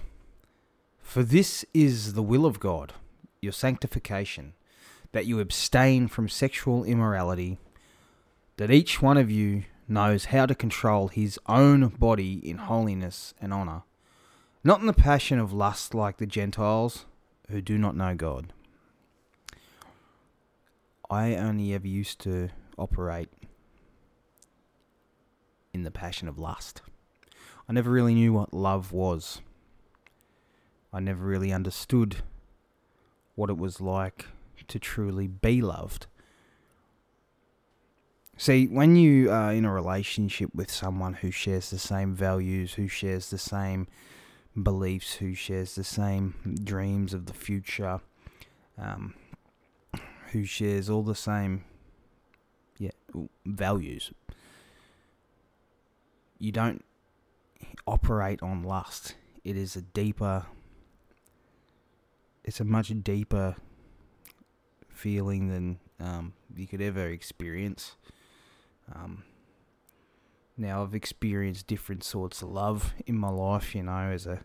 for 1.02 1.24
this 1.24 1.66
is 1.74 2.14
the 2.14 2.22
will 2.22 2.46
of 2.46 2.60
God, 2.60 2.94
your 3.42 3.52
sanctification, 3.52 4.54
that 5.12 5.26
you 5.26 5.40
abstain 5.40 6.08
from 6.08 6.30
sexual 6.30 6.84
immorality, 6.84 7.58
that 8.58 8.72
each 8.72 9.02
one 9.02 9.18
of 9.18 9.32
you 9.32 9.64
knows 9.88 10.26
how 10.26 10.46
to 10.46 10.54
control 10.54 11.08
his 11.08 11.40
own 11.48 11.88
body 11.88 12.40
in 12.48 12.58
holiness 12.58 13.34
and 13.42 13.52
honour, 13.52 13.84
not 14.64 14.80
in 14.80 14.86
the 14.88 14.94
passion 14.94 15.40
of 15.40 15.54
lust 15.54 15.94
like 15.94 16.18
the 16.18 16.26
Gentiles 16.26 17.06
who 17.50 17.62
do 17.62 17.78
not 17.78 17.96
know 17.96 18.14
God. 18.14 18.54
I 21.16 21.38
only 21.38 21.74
ever 21.74 21.88
used 21.88 22.20
to 22.22 22.50
operate 22.78 23.30
in 25.74 25.84
the 25.84 25.90
passion 25.90 26.28
of 26.28 26.38
lust. 26.38 26.82
I 27.70 27.72
never 27.72 27.90
really 27.90 28.14
knew 28.14 28.34
what 28.34 28.54
love 28.54 28.92
was. 28.92 29.42
I 30.92 31.00
never 31.00 31.26
really 31.26 31.54
understood 31.54 32.18
what 33.36 33.50
it 33.50 33.58
was 33.58 33.80
like 33.80 34.26
to 34.68 34.78
truly 34.78 35.28
be 35.28 35.62
loved. 35.62 36.08
See, 38.36 38.68
when 38.68 38.98
you 38.98 39.32
are 39.32 39.54
in 39.54 39.64
a 39.64 39.72
relationship 39.72 40.54
with 40.54 40.70
someone 40.70 41.14
who 41.14 41.32
shares 41.32 41.70
the 41.70 41.80
same 41.80 42.14
values, 42.14 42.74
who 42.74 42.90
shares 42.90 43.30
the 43.30 43.38
same 43.38 43.88
beliefs, 44.62 45.14
who 45.14 45.34
shares 45.34 45.76
the 45.76 45.86
same 45.86 46.58
dreams 46.62 47.14
of 47.14 47.26
the 47.26 47.34
future, 47.34 48.02
um, 48.78 49.14
who 50.32 50.46
shares 50.46 50.90
all 50.90 51.04
the 51.04 51.16
same 51.16 51.64
yeah 52.78 52.92
values, 53.46 54.12
you 56.38 56.52
don't 56.52 56.84
operate 57.88 58.42
on 58.42 58.64
lust. 58.64 59.16
It 59.44 59.56
is 59.56 59.76
a 59.76 59.82
deeper 59.82 60.46
it's 62.44 62.60
a 62.60 62.64
much 62.64 62.94
deeper 63.04 63.56
feeling 64.88 65.50
than 65.50 65.80
um, 66.00 66.34
you 66.56 66.68
could 66.68 66.82
ever 66.82 67.08
experience. 67.08 67.96
Um, 68.94 69.24
now 70.58 70.84
I've 70.84 70.94
experienced 70.94 71.68
different 71.68 72.04
sorts 72.04 72.42
of 72.42 72.50
love 72.50 72.94
in 73.08 73.18
my 73.18 73.30
life, 73.30 73.76
you 73.76 73.84
know, 73.84 74.12
as 74.12 74.28
a 74.28 74.42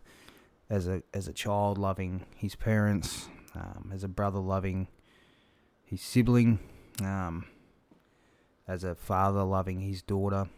as 0.69 0.89
a 0.89 1.03
as 1.13 1.29
a 1.29 1.33
child 1.33 1.79
loving 1.79 2.25
his 2.35 2.55
parents, 2.55 3.29
um, 3.55 3.91
as 3.93 4.03
a 4.03 4.09
brother 4.09 4.41
loving 4.41 4.89
his 5.91 6.01
sibling, 6.01 6.61
um, 7.03 7.47
as 8.69 8.85
a 8.85 8.95
father 8.95 9.43
loving 9.43 9.81
his 9.81 10.03
daughter, 10.03 10.49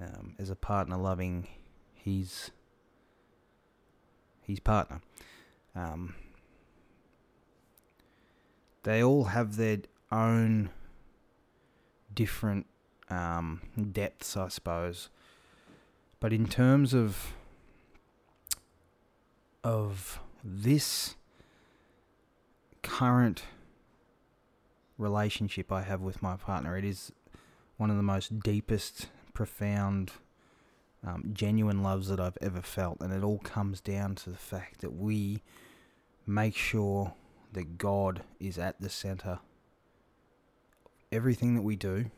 um, 0.00 0.34
as 0.38 0.48
a 0.48 0.56
partner 0.56 0.96
loving 0.96 1.46
his 1.94 2.50
his 4.40 4.58
partner. 4.60 5.02
Um, 5.76 6.14
they 8.82 9.02
all 9.02 9.24
have 9.24 9.56
their 9.56 9.78
own 10.10 10.70
different 12.14 12.66
um, 13.10 13.60
depths, 13.92 14.36
I 14.36 14.48
suppose. 14.48 15.10
But 16.18 16.32
in 16.32 16.46
terms 16.46 16.94
of 16.94 17.34
of 19.62 20.18
this 20.42 21.16
current 22.82 23.44
relationship 25.02 25.70
I 25.72 25.82
have 25.82 26.00
with 26.00 26.22
my 26.22 26.36
partner, 26.36 26.76
it 26.76 26.84
is 26.84 27.12
one 27.76 27.90
of 27.90 27.96
the 27.96 28.02
most 28.02 28.40
deepest, 28.40 29.08
profound, 29.34 30.12
um, 31.06 31.30
genuine 31.32 31.82
loves 31.82 32.08
that 32.08 32.20
I've 32.20 32.38
ever 32.40 32.62
felt, 32.62 33.00
and 33.00 33.12
it 33.12 33.24
all 33.24 33.38
comes 33.38 33.80
down 33.80 34.14
to 34.16 34.30
the 34.30 34.36
fact 34.36 34.80
that 34.80 34.94
we 34.94 35.42
make 36.26 36.56
sure 36.56 37.14
that 37.52 37.76
God 37.76 38.22
is 38.38 38.58
at 38.58 38.80
the 38.80 38.88
center. 38.88 39.40
Everything 41.10 41.54
that 41.56 41.62
we 41.62 41.76
do, 41.76 42.10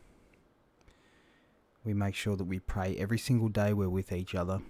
we 1.83 1.95
make 1.95 2.14
sure 2.14 2.37
that 2.37 2.45
we 2.45 2.59
pray 2.59 2.95
every 2.97 3.19
single 3.19 3.49
day 3.49 3.73
we're 3.73 3.88
with 3.88 4.12
each 4.12 4.35
other. 4.35 4.61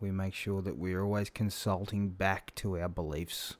We 0.00 0.10
make 0.10 0.34
sure 0.34 0.60
that 0.60 0.76
we're 0.76 1.02
always 1.02 1.30
consulting 1.30 2.10
back 2.10 2.54
to 2.56 2.78
our 2.78 2.88
beliefs 2.88 3.56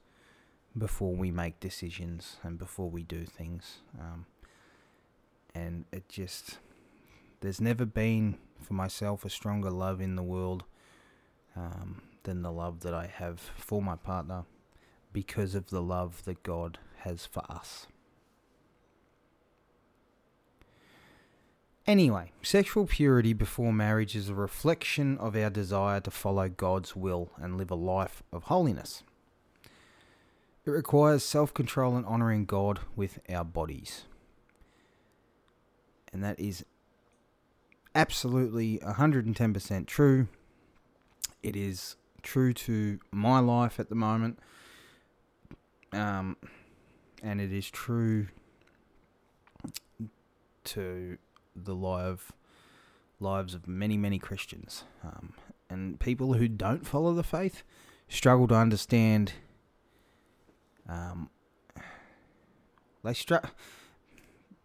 before 0.76 1.14
we 1.14 1.30
make 1.30 1.60
decisions 1.60 2.36
and 2.42 2.58
before 2.58 2.90
we 2.90 3.02
do 3.02 3.24
things. 3.24 3.78
Um, 3.98 4.26
and 5.54 5.84
it 5.92 6.08
just, 6.08 6.58
there's 7.40 7.60
never 7.60 7.84
been 7.84 8.38
for 8.60 8.74
myself 8.74 9.24
a 9.24 9.30
stronger 9.30 9.70
love 9.70 10.00
in 10.00 10.16
the 10.16 10.22
world 10.22 10.64
um, 11.56 12.02
than 12.24 12.42
the 12.42 12.50
love 12.50 12.80
that 12.80 12.94
I 12.94 13.06
have 13.06 13.38
for 13.56 13.80
my 13.80 13.96
partner 13.96 14.44
because 15.12 15.54
of 15.54 15.70
the 15.70 15.82
love 15.82 16.24
that 16.24 16.42
God 16.42 16.78
has 16.98 17.24
for 17.24 17.42
us. 17.48 17.86
Anyway, 21.86 22.32
sexual 22.42 22.86
purity 22.86 23.34
before 23.34 23.70
marriage 23.72 24.16
is 24.16 24.30
a 24.30 24.34
reflection 24.34 25.18
of 25.18 25.36
our 25.36 25.50
desire 25.50 26.00
to 26.00 26.10
follow 26.10 26.48
God's 26.48 26.96
will 26.96 27.30
and 27.36 27.58
live 27.58 27.70
a 27.70 27.74
life 27.74 28.22
of 28.32 28.44
holiness. 28.44 29.02
It 30.66 30.70
requires 30.70 31.22
self 31.22 31.52
control 31.52 31.96
and 31.96 32.06
honouring 32.06 32.46
God 32.46 32.80
with 32.96 33.18
our 33.28 33.44
bodies. 33.44 34.04
And 36.12 36.22
that 36.22 36.38
is 36.38 36.64
absolutely 37.94 38.78
110% 38.78 39.86
true. 39.86 40.28
It 41.42 41.56
is 41.56 41.96
true 42.22 42.52
to 42.54 42.98
my 43.10 43.38
life 43.40 43.78
at 43.78 43.88
the 43.88 43.94
moment. 43.94 44.38
Um, 45.92 46.36
and 47.22 47.40
it 47.40 47.52
is 47.52 47.70
true 47.70 48.28
to 50.64 51.18
the 51.54 51.74
live 51.74 52.32
lives 53.20 53.54
of 53.54 53.68
many, 53.68 53.96
many 53.96 54.18
Christians. 54.18 54.84
Um, 55.04 55.34
and 55.68 56.00
people 56.00 56.34
who 56.34 56.48
don't 56.48 56.86
follow 56.86 57.14
the 57.14 57.22
faith 57.22 57.62
struggle 58.08 58.48
to 58.48 58.54
understand. 58.54 59.34
Um, 60.88 61.30
they 63.02 63.14
str- 63.14 63.46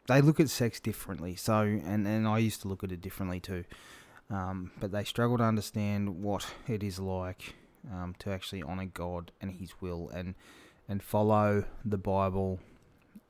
they 0.07 0.21
look 0.21 0.39
at 0.39 0.49
sex 0.49 0.79
differently. 0.79 1.35
So, 1.35 1.61
and, 1.61 2.07
and 2.07 2.27
I 2.27 2.39
used 2.39 2.61
to 2.61 2.67
look 2.67 2.83
at 2.83 2.91
it 2.91 3.01
differently 3.01 3.39
too. 3.39 3.63
Um, 4.31 4.71
but 4.79 4.91
they 4.91 5.03
struggle 5.03 5.37
to 5.37 5.43
understand 5.43 6.21
what 6.21 6.47
it 6.67 6.83
is 6.83 6.99
like 6.99 7.55
um, 7.91 8.15
to 8.19 8.31
actually 8.31 8.61
honor 8.61 8.85
God 8.85 9.31
and 9.41 9.51
His 9.51 9.73
will 9.81 10.09
and 10.09 10.35
and 10.87 11.03
follow 11.03 11.65
the 11.85 11.97
Bible 11.97 12.59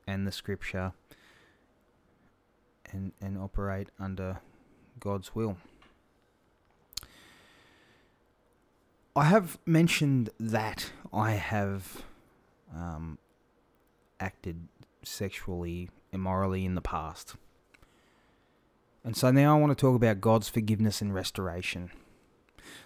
and 0.06 0.26
the 0.26 0.32
Scripture 0.32 0.92
and 2.92 3.12
and 3.20 3.38
operate 3.38 3.88
under 3.98 4.40
God's 4.98 5.34
will. 5.34 5.56
I 9.16 9.24
have 9.24 9.58
mentioned 9.66 10.30
that 10.38 10.92
I 11.12 11.32
have 11.32 12.04
um, 12.74 13.18
acted 14.18 14.68
sexually 15.02 15.90
immorally 16.12 16.64
in 16.64 16.74
the 16.74 16.80
past. 16.80 17.34
And 19.04 19.16
so 19.16 19.30
now 19.30 19.56
I 19.56 19.60
want 19.60 19.76
to 19.76 19.80
talk 19.80 19.96
about 19.96 20.20
God's 20.20 20.48
forgiveness 20.48 21.00
and 21.00 21.14
restoration. 21.14 21.90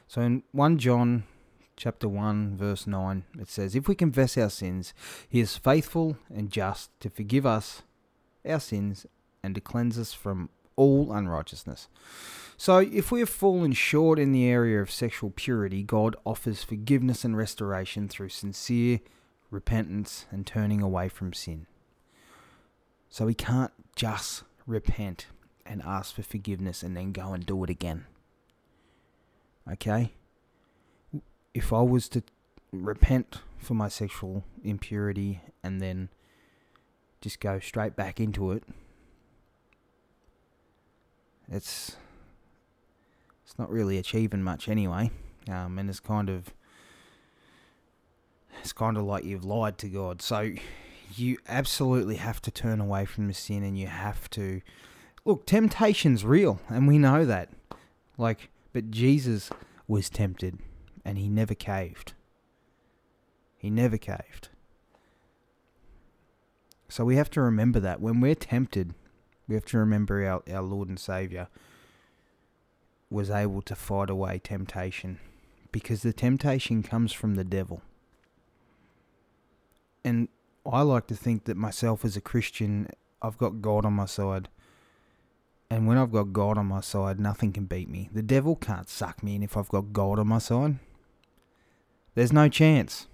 So 0.07 0.21
in 0.21 0.43
1 0.53 0.79
John 0.79 1.25
chapter 1.77 2.09
1 2.09 2.57
verse 2.57 2.87
9 2.87 3.25
it 3.37 3.49
says 3.49 3.75
if 3.75 3.89
we 3.89 3.97
confess 3.97 4.39
our 4.39 4.49
sins 4.49 4.95
he 5.29 5.41
is 5.41 5.57
faithful 5.57 6.17
and 6.33 6.49
just 6.49 6.89
to 7.01 7.11
forgive 7.11 7.45
us 7.45 7.83
our 8.49 8.61
sins 8.61 9.07
and 9.43 9.57
to 9.57 9.61
cleanse 9.61 9.99
us 9.99 10.13
from 10.13 10.51
all 10.77 11.13
unrighteousness. 11.13 11.89
So, 12.57 12.79
if 12.79 13.11
we 13.11 13.21
have 13.21 13.29
fallen 13.29 13.73
short 13.73 14.19
in 14.19 14.33
the 14.33 14.47
area 14.47 14.81
of 14.81 14.91
sexual 14.91 15.31
purity, 15.31 15.83
God 15.83 16.17
offers 16.25 16.63
forgiveness 16.63 17.25
and 17.25 17.37
restoration 17.37 18.09
through 18.09 18.29
sincere 18.29 19.01
repentance 19.51 20.27
and 20.31 20.47
turning 20.47 20.83
away 20.83 21.09
from 21.09 21.33
sin. 21.33 21.67
So, 23.09 23.27
we 23.27 23.35
can't 23.35 23.73
just 23.95 24.43
repent 24.67 25.27
and 25.67 25.83
ask 25.83 26.15
for 26.15 26.23
forgiveness 26.23 26.83
and 26.83 26.97
then 26.97 27.13
go 27.13 27.33
and 27.33 27.45
do 27.45 27.63
it 27.65 27.71
again. 27.71 28.07
Okay? 29.71 30.13
If 31.53 31.73
I 31.73 31.81
was 31.81 32.09
to 32.11 32.23
repent 32.73 33.41
for 33.59 33.75
my 33.75 33.89
sexual 33.89 34.45
impurity 34.63 35.41
and 35.63 35.81
then 35.81 36.09
just 37.21 37.41
go 37.41 37.61
straight 37.61 37.97
back 37.97 38.21
into 38.21 38.53
it, 38.53 38.65
it's 41.51 41.97
it's 43.45 43.59
not 43.59 43.71
really 43.71 43.99
achieving 43.99 44.43
much 44.43 44.69
anyway. 44.69 45.11
Um, 45.49 45.79
and 45.79 45.89
it's 45.91 46.01
kind 46.01 46.31
of 46.31 46.55
it's 48.61 48.73
kind 48.73 48.97
of 48.97 49.05
like 49.05 49.25
you've 49.25 49.45
lied 49.45 49.79
to 49.79 49.89
God. 49.89 50.23
So 50.23 50.53
you 51.17 51.39
absolutely 51.49 52.17
have 52.17 52.41
to 52.43 52.51
turn 52.51 52.81
away 52.81 53.05
from 53.05 53.27
the 53.27 53.35
sin, 53.35 53.63
and 53.63 53.79
you 53.79 53.87
have 53.87 54.29
to 54.31 54.61
look. 55.25 55.47
Temptation's 55.47 56.25
real, 56.25 56.61
and 56.69 56.89
we 56.89 56.99
know 56.99 57.25
that. 57.25 57.51
Like, 58.17 58.51
but 58.73 58.91
Jesus 58.91 59.51
was 59.87 60.09
tempted, 60.09 60.59
and 61.05 61.19
he 61.19 61.29
never 61.29 61.55
caved. 61.55 62.15
He 63.57 63.71
never 63.71 63.97
caved. 63.97 64.49
So 66.89 67.05
we 67.05 67.17
have 67.17 67.31
to 67.31 67.41
remember 67.41 67.81
that 67.81 68.01
when 68.01 68.21
we're 68.21 68.35
tempted, 68.35 68.95
we 69.49 69.55
have 69.55 69.65
to 69.67 69.79
remember 69.79 70.25
our, 70.25 70.43
our 70.55 70.63
Lord 70.63 70.89
and 70.89 70.99
Saviour 70.99 71.49
was 73.11 73.31
able 73.31 73.63
to 73.63 73.75
fight 73.75 74.11
away 74.11 74.39
temptation 74.39 75.19
because 75.73 76.03
the 76.03 76.13
temptation 76.13 76.83
comes 76.83 77.13
from 77.13 77.35
the 77.35 77.45
devil. 77.45 77.83
And 80.05 80.29
I 80.71 80.83
like 80.83 81.07
to 81.09 81.15
think 81.15 81.45
that 81.45 81.57
myself 81.57 82.05
as 82.05 82.17
a 82.17 82.21
Christian, 82.21 82.89
I've 83.23 83.39
got 83.39 83.63
God 83.63 83.85
on 83.85 83.95
my 83.95 84.07
side. 84.07 84.49
And 85.71 85.87
when 85.87 85.97
I've 85.97 86.13
got 86.13 86.33
God 86.33 86.59
on 86.59 86.67
my 86.67 86.81
side, 86.81 87.19
nothing 87.19 87.53
can 87.53 87.65
beat 87.65 87.89
me. 87.89 88.11
The 88.13 88.23
devil 88.23 88.55
can't 88.55 88.89
suck 88.89 89.23
me 89.23 89.35
in 89.35 89.43
if 89.43 89.57
I've 89.57 89.69
got 89.69 89.93
God 89.93 90.19
on 90.19 90.29
my 90.29 90.39
side. 90.39 90.79
There's 92.15 92.33
no 92.33 92.49
chance. 92.49 93.09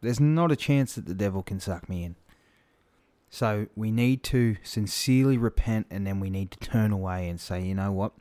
There's 0.00 0.20
not 0.20 0.52
a 0.52 0.56
chance 0.56 0.94
that 0.94 1.06
the 1.06 1.14
devil 1.14 1.42
can 1.42 1.60
suck 1.60 1.88
me 1.88 2.04
in. 2.04 2.16
So 3.30 3.66
we 3.76 3.90
need 3.90 4.22
to 4.24 4.56
sincerely 4.62 5.36
repent 5.36 5.86
and 5.90 6.06
then 6.06 6.18
we 6.20 6.30
need 6.30 6.50
to 6.52 6.58
turn 6.58 6.92
away 6.92 7.28
and 7.28 7.38
say, 7.38 7.62
you 7.62 7.74
know 7.74 7.92
what? 7.92 8.12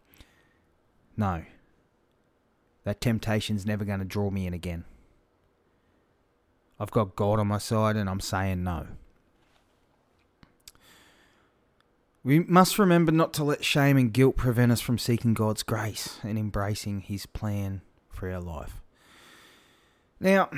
No. 1.16 1.44
That 2.84 3.00
temptation's 3.00 3.66
never 3.66 3.86
going 3.86 4.00
to 4.00 4.06
draw 4.06 4.30
me 4.30 4.48
in 4.48 4.54
again. 4.54 4.84
I've 6.80 6.92
got 6.92 7.16
God 7.16 7.40
on 7.40 7.48
my 7.48 7.58
side 7.58 7.96
and 7.96 8.10
I'm 8.10 8.20
saying 8.20 8.64
no. 8.64 8.88
We 12.24 12.40
must 12.40 12.78
remember 12.78 13.12
not 13.12 13.34
to 13.36 13.44
let 13.44 13.64
shame 13.64 13.96
and 13.96 14.12
guilt 14.12 14.36
prevent 14.36 14.72
us 14.72 14.82
from 14.82 14.98
seeking 14.98 15.34
God's 15.34 15.64
grace 15.64 16.20
and 16.24 16.38
embracing 16.38 17.02
His 17.02 17.26
plan 17.26 17.82
for 18.10 18.30
our 18.30 18.42
life. 18.42 18.82
Now, 20.20 20.50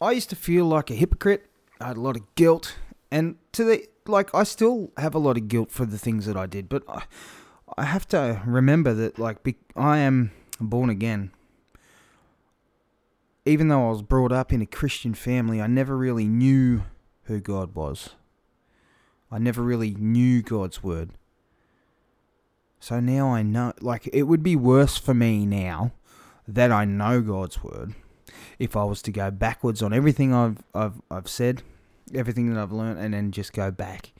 I 0.00 0.12
used 0.12 0.30
to 0.30 0.36
feel 0.36 0.64
like 0.64 0.90
a 0.90 0.94
hypocrite. 0.94 1.46
I 1.80 1.88
had 1.88 1.96
a 1.96 2.00
lot 2.00 2.16
of 2.16 2.34
guilt, 2.36 2.76
and 3.10 3.36
to 3.52 3.64
the 3.64 3.86
like, 4.06 4.34
I 4.34 4.44
still 4.44 4.92
have 4.96 5.14
a 5.14 5.18
lot 5.18 5.36
of 5.36 5.48
guilt 5.48 5.70
for 5.70 5.84
the 5.84 5.98
things 5.98 6.26
that 6.26 6.36
I 6.36 6.46
did. 6.46 6.68
But 6.68 6.84
I, 6.88 7.02
I 7.76 7.84
have 7.84 8.08
to 8.08 8.40
remember 8.46 8.94
that, 8.94 9.18
like, 9.18 9.38
I 9.76 9.98
am 9.98 10.30
born 10.60 10.90
again. 10.90 11.32
Even 13.44 13.68
though 13.68 13.86
I 13.86 13.90
was 13.90 14.02
brought 14.02 14.32
up 14.32 14.52
in 14.52 14.60
a 14.60 14.66
Christian 14.66 15.14
family, 15.14 15.60
I 15.60 15.66
never 15.66 15.96
really 15.96 16.26
knew 16.26 16.84
who 17.24 17.40
God 17.40 17.74
was. 17.74 18.10
I 19.30 19.38
never 19.38 19.62
really 19.62 19.94
knew 19.94 20.42
God's 20.42 20.82
word. 20.82 21.10
So 22.80 23.00
now 23.00 23.28
I 23.28 23.42
know, 23.42 23.72
like, 23.80 24.08
it 24.12 24.24
would 24.24 24.42
be 24.42 24.56
worse 24.56 24.96
for 24.96 25.14
me 25.14 25.46
now 25.46 25.92
that 26.48 26.72
I 26.72 26.84
know 26.84 27.20
God's 27.20 27.62
word 27.62 27.94
if 28.58 28.76
I 28.76 28.84
was 28.84 29.02
to 29.02 29.12
go 29.12 29.30
backwards 29.30 29.82
on 29.82 29.92
everything 29.92 30.32
I've 30.34 30.62
I've 30.74 31.00
I've 31.10 31.28
said, 31.28 31.62
everything 32.14 32.52
that 32.52 32.60
I've 32.60 32.72
learned, 32.72 32.98
and 32.98 33.14
then 33.14 33.32
just 33.32 33.52
go 33.52 33.70
back 33.70 34.12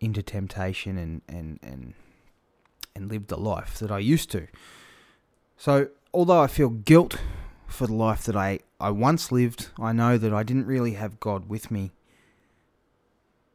into 0.00 0.22
temptation 0.22 0.98
and 0.98 1.22
and 1.28 1.58
and 1.62 1.94
and 2.94 3.10
live 3.10 3.26
the 3.26 3.36
life 3.36 3.78
that 3.78 3.90
I 3.90 3.98
used 3.98 4.30
to. 4.32 4.46
So 5.56 5.88
although 6.12 6.40
I 6.40 6.46
feel 6.46 6.70
guilt 6.70 7.16
for 7.66 7.86
the 7.86 7.94
life 7.94 8.24
that 8.24 8.36
I, 8.36 8.60
I 8.80 8.90
once 8.90 9.30
lived, 9.32 9.68
I 9.78 9.92
know 9.92 10.18
that 10.18 10.32
I 10.32 10.42
didn't 10.42 10.66
really 10.66 10.92
have 10.92 11.20
God 11.20 11.48
with 11.48 11.70
me 11.70 11.92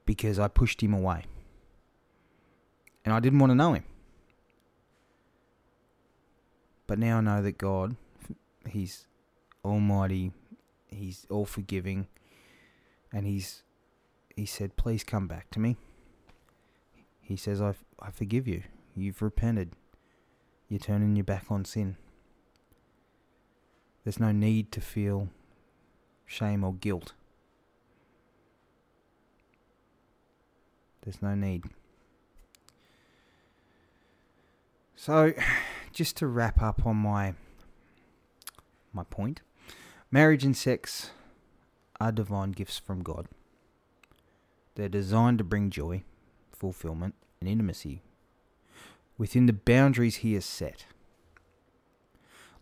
because 0.06 0.40
I 0.40 0.48
pushed 0.48 0.82
him 0.82 0.94
away. 0.94 1.26
And 3.04 3.14
I 3.14 3.20
didn't 3.20 3.40
want 3.40 3.52
to 3.52 3.56
know 3.56 3.74
him. 3.74 3.84
But 6.86 7.00
now 7.00 7.18
I 7.18 7.22
know 7.22 7.42
that 7.42 7.58
God 7.58 7.96
He's 8.68 9.08
almighty. 9.64 10.32
He's 10.88 11.26
all 11.30 11.46
forgiving. 11.46 12.08
And 13.12 13.26
he's 13.26 13.64
he 14.36 14.46
said, 14.46 14.78
"Please 14.78 15.04
come 15.04 15.28
back 15.28 15.50
to 15.52 15.60
me." 15.60 15.78
He 17.22 17.36
says, 17.36 17.62
"I 17.62 17.76
I 18.00 18.12
forgive 18.12 18.48
you. 18.48 18.64
You've 18.96 19.22
repented. 19.22 19.74
You're 20.70 20.80
turning 20.80 21.16
your 21.16 21.26
back 21.26 21.46
on 21.50 21.66
sin. 21.66 21.98
There's 24.04 24.20
no 24.20 24.32
need 24.32 24.72
to 24.74 24.82
feel 24.82 25.30
shame 26.26 26.64
or 26.64 26.74
guilt. 26.74 27.14
There's 31.02 31.22
no 31.22 31.36
need." 31.36 31.66
So, 34.96 35.34
just 35.92 36.18
to 36.18 36.28
wrap 36.28 36.62
up 36.62 36.86
on 36.86 36.98
my 36.98 37.36
my 38.94 39.04
point. 39.04 39.42
Marriage 40.12 40.44
and 40.44 40.56
sex 40.56 41.12
are 42.00 42.12
divine 42.12 42.52
gifts 42.52 42.78
from 42.78 43.02
God. 43.04 43.28
They're 44.76 44.90
designed 44.90 45.38
to 45.38 45.44
bring 45.44 45.70
joy, 45.70 46.04
fulfillment, 46.52 47.16
and 47.40 47.50
intimacy 47.50 48.02
within 49.18 49.46
the 49.46 49.54
boundaries 49.54 50.18
He 50.18 50.34
has 50.34 50.46
set. 50.46 50.86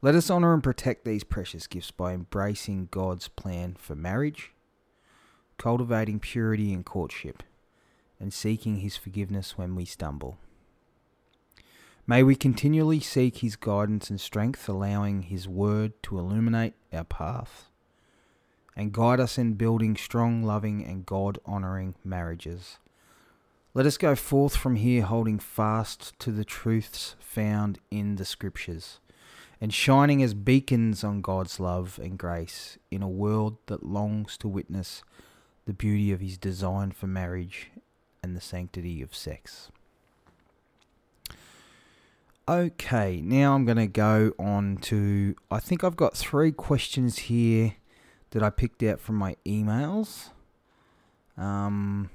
Let 0.02 0.16
us 0.16 0.32
honour 0.32 0.54
and 0.54 0.64
protect 0.64 1.04
these 1.04 1.26
precious 1.26 1.68
gifts 1.68 1.92
by 1.92 2.14
embracing 2.14 2.88
God's 2.90 3.28
plan 3.28 3.76
for 3.78 3.96
marriage, 3.96 4.54
cultivating 5.58 6.22
purity 6.22 6.72
in 6.72 6.86
courtship, 6.86 7.44
and 8.18 8.34
seeking 8.34 8.78
His 8.78 8.96
forgiveness 8.96 9.58
when 9.58 9.76
we 9.76 9.84
stumble. 9.84 10.38
May 12.08 12.24
we 12.24 12.38
continually 12.38 13.02
seek 13.02 13.40
His 13.40 13.58
guidance 13.58 14.10
and 14.10 14.22
strength, 14.22 14.70
allowing 14.70 15.24
His 15.24 15.50
word 15.50 15.92
to 16.04 16.18
illuminate 16.18 16.76
our 16.94 17.04
path 17.04 17.70
and 18.78 18.94
guide 18.94 19.20
us 19.20 19.38
in 19.38 19.56
building 19.56 19.98
strong, 19.98 20.44
loving, 20.44 20.82
and 20.82 21.06
God 21.06 21.40
honouring 21.46 21.96
marriages. 22.06 22.78
Let 23.74 23.86
us 23.86 23.98
go 23.98 24.16
forth 24.16 24.56
from 24.56 24.78
here 24.78 25.04
holding 25.04 25.40
fast 25.40 26.18
to 26.20 26.32
the 26.32 26.46
truths 26.46 27.18
found 27.20 27.80
in 27.92 28.16
the 28.16 28.24
Scriptures 28.24 29.02
and 29.62 29.74
shining 29.74 30.24
as 30.24 30.34
beacons 30.34 31.04
on 31.04 31.22
God's 31.22 31.60
love 31.60 32.00
and 32.02 32.18
grace 32.18 32.78
in 32.90 33.02
a 33.02 33.10
world 33.10 33.58
that 33.68 33.86
longs 33.86 34.38
to 34.38 34.48
witness 34.48 35.04
the 35.66 35.74
beauty 35.74 36.12
of 36.12 36.22
His 36.22 36.38
design 36.38 36.92
for 36.92 37.08
marriage 37.08 37.72
and 38.24 38.36
the 38.36 38.42
sanctity 38.42 39.02
of 39.02 39.16
sex. 39.16 39.70
Okay, 42.48 43.22
now 43.22 43.54
I'm 43.54 43.66
going 43.66 43.78
to 43.78 43.86
go 43.86 44.34
on 44.40 44.78
to. 44.78 45.36
I 45.52 45.60
think 45.60 45.84
I've 45.84 45.96
got 45.96 46.18
three 46.18 46.52
questions 46.52 47.20
here 47.20 47.76
that 48.32 48.42
I 48.42 48.50
picked 48.50 48.82
out 48.82 49.00
from 49.00 49.16
my 49.16 49.36
emails. 49.46 50.30
Um, 51.38 52.10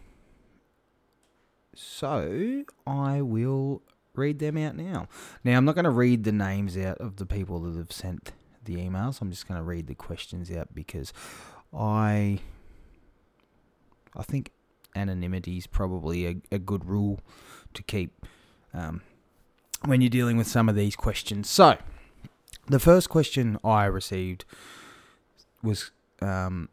so 1.73 2.65
I 2.85 3.23
will 3.23 3.83
read 4.15 4.39
them 4.39 4.57
out 4.57 4.77
now. 4.77 5.09
Now, 5.43 5.57
I'm 5.57 5.65
not 5.65 5.75
going 5.75 5.85
to 5.85 5.91
read 5.91 6.25
the 6.25 6.33
names 6.33 6.77
out 6.77 6.99
of 6.99 7.17
the 7.17 7.27
people 7.27 7.61
that 7.61 7.77
have 7.77 7.93
sent 7.93 8.33
the 8.65 8.77
emails. 8.77 9.21
I'm 9.21 9.31
just 9.31 9.47
going 9.49 9.59
to 9.59 9.65
read 9.65 9.87
the 9.87 9.95
questions 9.95 10.51
out 10.51 10.75
because 10.75 11.13
I. 11.77 12.41
I 14.17 14.23
think 14.23 14.53
anonymity 14.95 15.57
is 15.57 15.67
probably 15.67 16.27
a, 16.27 16.37
a 16.53 16.59
good 16.61 16.85
rule 16.85 17.19
to 17.75 17.83
keep. 17.83 18.25
Um, 18.73 19.03
when 19.85 20.01
you're 20.01 20.11
dealing 20.11 20.37
with 20.37 20.47
some 20.47 20.69
of 20.69 20.77
these 20.77 20.97
questions. 20.97 21.49
So, 21.49 21.77
the 22.69 22.79
first 22.79 23.11
question 23.11 23.59
I 23.65 23.85
received 23.85 24.45
was 25.63 25.91
um, 26.21 26.69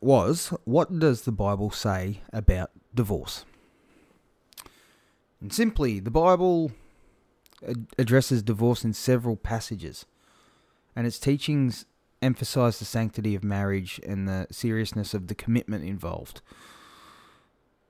was 0.00 0.52
what 0.64 0.98
does 0.98 1.22
the 1.22 1.32
Bible 1.32 1.70
say 1.70 2.20
about 2.32 2.70
divorce? 2.94 3.44
And 5.42 5.52
simply, 5.52 5.98
the 5.98 6.10
Bible 6.10 6.70
addresses 7.98 8.44
divorce 8.44 8.84
in 8.84 8.92
several 8.92 9.36
passages, 9.36 10.06
and 10.94 11.04
its 11.04 11.18
teachings 11.18 11.84
emphasize 12.22 12.78
the 12.78 12.84
sanctity 12.84 13.34
of 13.34 13.42
marriage 13.42 14.00
and 14.06 14.28
the 14.28 14.46
seriousness 14.52 15.12
of 15.12 15.26
the 15.26 15.34
commitment 15.34 15.84
involved. 15.84 16.40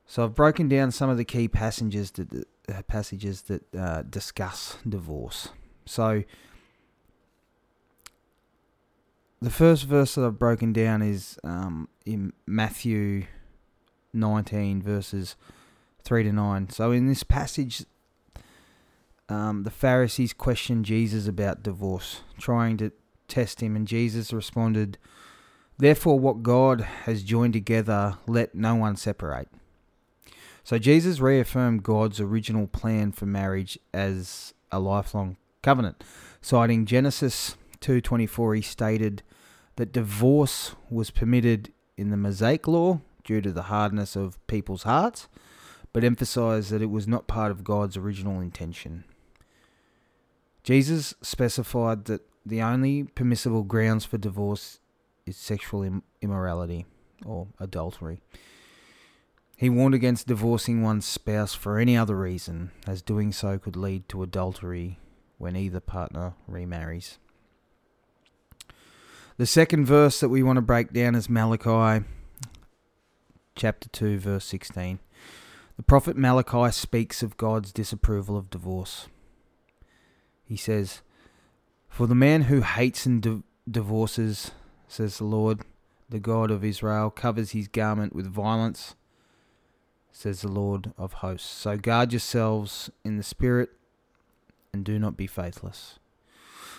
So 0.07 0.23
I've 0.23 0.33
broken 0.33 0.67
down 0.67 0.91
some 0.91 1.11
of 1.11 1.17
the 1.17 1.23
key 1.23 1.47
passages 1.47 2.11
that 2.11 2.47
uh, 2.67 2.81
passages 2.87 3.43
that 3.43 3.75
uh, 3.75 4.01
discuss 4.01 4.77
divorce. 4.87 5.49
So, 5.85 6.23
the 9.41 9.49
first 9.49 9.83
verse 9.83 10.15
that 10.15 10.25
I've 10.25 10.39
broken 10.39 10.71
down 10.71 11.01
is 11.01 11.37
um, 11.43 11.89
in 12.05 12.31
Matthew 12.47 13.25
19, 14.13 14.81
verses 14.81 15.35
3 16.03 16.23
to 16.23 16.31
9. 16.31 16.69
So, 16.69 16.91
in 16.91 17.07
this 17.07 17.23
passage, 17.23 17.85
um, 19.29 19.63
the 19.63 19.71
Pharisees 19.71 20.33
questioned 20.33 20.85
Jesus 20.85 21.27
about 21.27 21.63
divorce, 21.63 22.21
trying 22.37 22.77
to 22.77 22.91
test 23.27 23.61
him, 23.61 23.75
and 23.75 23.87
Jesus 23.87 24.33
responded, 24.33 24.97
Therefore, 25.77 26.19
what 26.19 26.43
God 26.43 26.81
has 26.81 27.23
joined 27.23 27.53
together, 27.53 28.17
let 28.27 28.53
no 28.53 28.75
one 28.75 28.95
separate. 28.95 29.47
So 30.63 30.79
Jesus 30.79 31.19
reaffirmed 31.19 31.83
God's 31.83 32.21
original 32.21 32.67
plan 32.67 33.11
for 33.11 33.25
marriage 33.25 33.77
as 33.93 34.53
a 34.71 34.79
lifelong 34.79 35.35
covenant. 35.61 36.03
Citing 36.41 36.85
Genesis 36.85 37.57
2:24, 37.81 38.55
he 38.55 38.61
stated 38.61 39.23
that 39.75 39.91
divorce 39.91 40.75
was 40.89 41.11
permitted 41.11 41.73
in 41.97 42.11
the 42.11 42.17
Mosaic 42.17 42.67
law 42.67 43.01
due 43.25 43.41
to 43.41 43.51
the 43.51 43.63
hardness 43.63 44.15
of 44.15 44.45
people's 44.47 44.83
hearts, 44.83 45.27
but 45.93 46.03
emphasized 46.03 46.71
that 46.71 46.81
it 46.81 46.89
was 46.89 47.07
not 47.07 47.27
part 47.27 47.51
of 47.51 47.63
God's 47.63 47.95
original 47.95 48.41
intention. 48.41 49.03
Jesus 50.63 51.13
specified 51.21 52.05
that 52.05 52.21
the 52.45 52.61
only 52.61 53.03
permissible 53.03 53.63
grounds 53.63 54.03
for 54.03 54.17
divorce 54.17 54.79
is 55.25 55.37
sexual 55.37 56.01
immorality 56.21 56.85
or 57.25 57.47
adultery. 57.59 58.21
He 59.55 59.69
warned 59.69 59.95
against 59.95 60.27
divorcing 60.27 60.81
one's 60.81 61.05
spouse 61.05 61.53
for 61.53 61.77
any 61.77 61.95
other 61.95 62.17
reason, 62.17 62.71
as 62.87 63.01
doing 63.01 63.31
so 63.31 63.57
could 63.57 63.75
lead 63.75 64.09
to 64.09 64.23
adultery 64.23 64.99
when 65.37 65.55
either 65.55 65.79
partner 65.79 66.33
remarries. 66.47 67.19
The 69.37 69.45
second 69.45 69.85
verse 69.85 70.19
that 70.19 70.29
we 70.29 70.43
want 70.43 70.57
to 70.57 70.61
break 70.61 70.91
down 70.91 71.15
is 71.15 71.29
Malachi 71.29 72.05
chapter 73.55 73.89
2 73.89 74.19
verse 74.19 74.45
16. 74.45 74.99
The 75.75 75.83
prophet 75.83 76.15
Malachi 76.15 76.71
speaks 76.71 77.23
of 77.23 77.37
God's 77.37 77.71
disapproval 77.71 78.37
of 78.37 78.49
divorce. 78.49 79.07
He 80.43 80.55
says, 80.55 81.01
"For 81.89 82.05
the 82.05 82.15
man 82.15 82.43
who 82.43 82.61
hates 82.61 83.05
and 83.05 83.21
di- 83.21 83.43
divorces, 83.69 84.51
says 84.87 85.17
the 85.17 85.23
Lord, 85.23 85.61
the 86.09 86.19
God 86.19 86.51
of 86.51 86.63
Israel, 86.63 87.09
covers 87.09 87.51
his 87.51 87.67
garment 87.67 88.13
with 88.13 88.27
violence." 88.27 88.95
says 90.15 90.41
the 90.41 90.47
Lord 90.47 90.93
of 90.95 91.13
hosts. 91.13 91.49
So 91.49 91.75
guard 91.75 92.13
yourselves 92.13 92.91
in 93.03 93.17
the 93.17 93.23
spirit 93.23 93.71
and 94.71 94.85
do 94.85 94.99
not 94.99 95.17
be 95.17 95.25
faithless. 95.25 95.97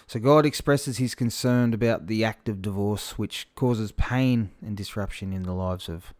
So 0.06 0.20
God 0.20 0.46
expresses 0.46 0.98
his 0.98 1.16
concern 1.16 1.74
about 1.74 2.06
the 2.06 2.24
act 2.24 2.48
of 2.48 2.62
divorce, 2.62 3.18
which 3.18 3.48
causes 3.56 3.90
pain 3.90 4.52
and 4.62 4.76
disruption 4.76 5.32
in 5.32 5.42
the 5.42 5.52
lives 5.52 5.88
of 5.88 6.14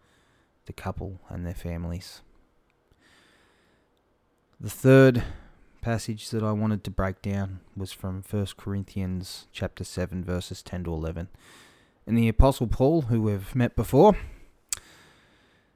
the 0.66 0.72
couple 0.72 1.20
and 1.28 1.46
their 1.46 1.54
families. 1.54 2.22
The 4.64 4.70
third 4.70 5.22
passage 5.82 6.30
that 6.30 6.42
I 6.42 6.52
wanted 6.52 6.84
to 6.84 6.90
break 6.90 7.20
down 7.20 7.60
was 7.76 7.92
from 7.92 8.24
1 8.30 8.46
Corinthians 8.56 9.46
chapter 9.52 9.84
7 9.84 10.24
verses 10.24 10.62
10 10.62 10.84
to 10.84 10.90
11. 10.94 11.28
And 12.06 12.16
the 12.16 12.30
apostle 12.30 12.66
Paul, 12.66 13.02
who 13.02 13.20
we've 13.20 13.54
met 13.54 13.76
before, 13.76 14.16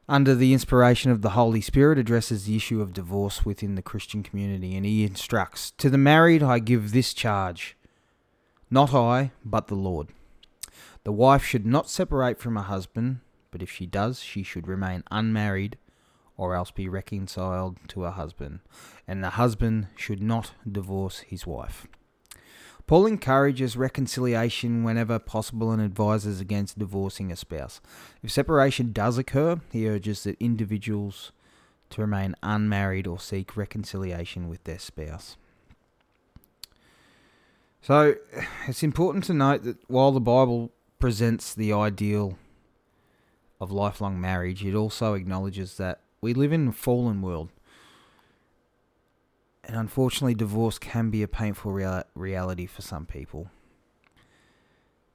under 0.08 0.34
the 0.34 0.54
inspiration 0.54 1.10
of 1.10 1.20
the 1.20 1.36
Holy 1.36 1.60
Spirit, 1.60 1.98
addresses 1.98 2.46
the 2.46 2.56
issue 2.56 2.80
of 2.80 2.94
divorce 2.94 3.44
within 3.44 3.74
the 3.74 3.82
Christian 3.82 4.22
community 4.22 4.74
and 4.74 4.86
he 4.86 5.04
instructs 5.04 5.70
To 5.72 5.90
the 5.90 5.98
married 5.98 6.42
I 6.42 6.58
give 6.58 6.92
this 6.92 7.12
charge, 7.12 7.76
not 8.70 8.94
I, 8.94 9.32
but 9.44 9.66
the 9.66 9.74
Lord. 9.74 10.08
The 11.04 11.12
wife 11.12 11.44
should 11.44 11.66
not 11.66 11.90
separate 11.90 12.40
from 12.40 12.56
her 12.56 12.62
husband, 12.62 13.20
but 13.50 13.60
if 13.60 13.70
she 13.70 13.84
does, 13.84 14.20
she 14.20 14.42
should 14.42 14.66
remain 14.66 15.04
unmarried 15.10 15.76
or 16.38 16.54
else 16.54 16.70
be 16.70 16.88
reconciled 16.88 17.76
to 17.88 18.02
her 18.02 18.12
husband, 18.12 18.60
and 19.06 19.22
the 19.22 19.30
husband 19.30 19.88
should 19.96 20.22
not 20.22 20.52
divorce 20.70 21.18
his 21.20 21.46
wife. 21.46 21.86
Paul 22.86 23.04
encourages 23.04 23.76
reconciliation 23.76 24.82
whenever 24.82 25.18
possible 25.18 25.72
and 25.72 25.82
advises 25.82 26.40
against 26.40 26.78
divorcing 26.78 27.30
a 27.30 27.36
spouse. 27.36 27.82
If 28.22 28.30
separation 28.30 28.92
does 28.92 29.18
occur, 29.18 29.60
he 29.70 29.86
urges 29.86 30.24
that 30.24 30.40
individuals 30.40 31.32
to 31.90 32.00
remain 32.00 32.34
unmarried 32.42 33.06
or 33.06 33.18
seek 33.18 33.56
reconciliation 33.58 34.48
with 34.48 34.64
their 34.64 34.78
spouse. 34.78 35.36
So, 37.82 38.14
it's 38.66 38.82
important 38.82 39.24
to 39.24 39.34
note 39.34 39.64
that 39.64 39.76
while 39.88 40.12
the 40.12 40.20
Bible 40.20 40.72
presents 40.98 41.54
the 41.54 41.72
ideal 41.72 42.38
of 43.60 43.70
lifelong 43.70 44.20
marriage, 44.20 44.64
it 44.64 44.74
also 44.74 45.14
acknowledges 45.14 45.76
that 45.76 46.00
we 46.20 46.34
live 46.34 46.52
in 46.52 46.68
a 46.68 46.72
fallen 46.72 47.22
world 47.22 47.50
and 49.68 49.76
unfortunately, 49.76 50.34
divorce 50.34 50.78
can 50.78 51.10
be 51.10 51.22
a 51.22 51.28
painful 51.28 51.72
rea- 51.72 52.04
reality 52.14 52.64
for 52.64 52.80
some 52.80 53.04
people. 53.04 53.50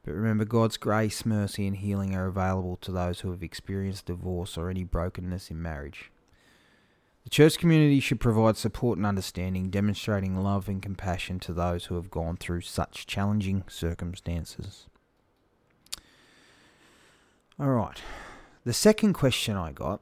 But 0.06 0.14
remember, 0.14 0.46
God's 0.46 0.78
grace, 0.78 1.26
mercy, 1.26 1.66
and 1.66 1.78
healing 1.78 2.14
are 2.14 2.28
available 2.28 2.76
to 2.78 2.92
those 2.92 3.22
who 3.22 3.32
have 3.32 3.42
experienced 3.42 4.06
divorce 4.06 4.56
or 4.56 4.70
any 4.70 4.84
brokenness 4.84 5.50
in 5.50 5.60
marriage. 5.60 6.12
The 7.24 7.32
church 7.32 7.58
community 7.58 8.00
should 8.00 8.20
provide 8.20 8.58
support 8.58 8.98
and 8.98 9.08
understanding, 9.08 9.72
demonstrating 9.72 10.44
love 10.44 10.68
and 10.68 10.84
compassion 10.84 11.40
to 11.40 11.54
those 11.54 11.86
who 11.86 11.96
have 11.96 12.12
gone 12.12 12.38
through 12.38 12.62
such 12.62 13.08
challenging 13.08 13.64
circumstances. 13.68 14.86
All 17.60 17.70
right. 17.70 18.02
The 18.66 18.74
second 18.74 19.14
question 19.14 19.56
I 19.56 19.72
got 19.72 20.02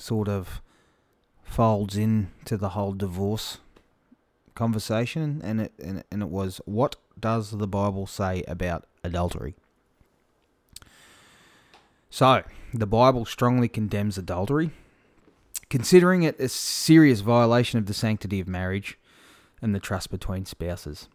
sort 0.00 0.28
of 0.28 0.60
folds 1.42 1.96
into 1.96 2.56
the 2.56 2.70
whole 2.70 2.92
divorce 2.92 3.58
conversation, 4.54 5.40
and 5.44 5.60
it 5.60 5.72
and, 5.82 6.04
and 6.10 6.22
it 6.22 6.28
was 6.28 6.60
what 6.64 6.96
does 7.18 7.50
the 7.50 7.66
Bible 7.66 8.06
say 8.06 8.42
about 8.48 8.86
adultery? 9.04 9.54
So 12.08 12.42
the 12.74 12.86
Bible 12.86 13.24
strongly 13.24 13.68
condemns 13.68 14.18
adultery, 14.18 14.70
considering 15.68 16.22
it 16.22 16.40
a 16.40 16.48
serious 16.48 17.20
violation 17.20 17.78
of 17.78 17.86
the 17.86 17.94
sanctity 17.94 18.40
of 18.40 18.48
marriage 18.48 18.98
and 19.62 19.74
the 19.74 19.80
trust 19.80 20.10
between 20.10 20.44
spouses. 20.46 21.08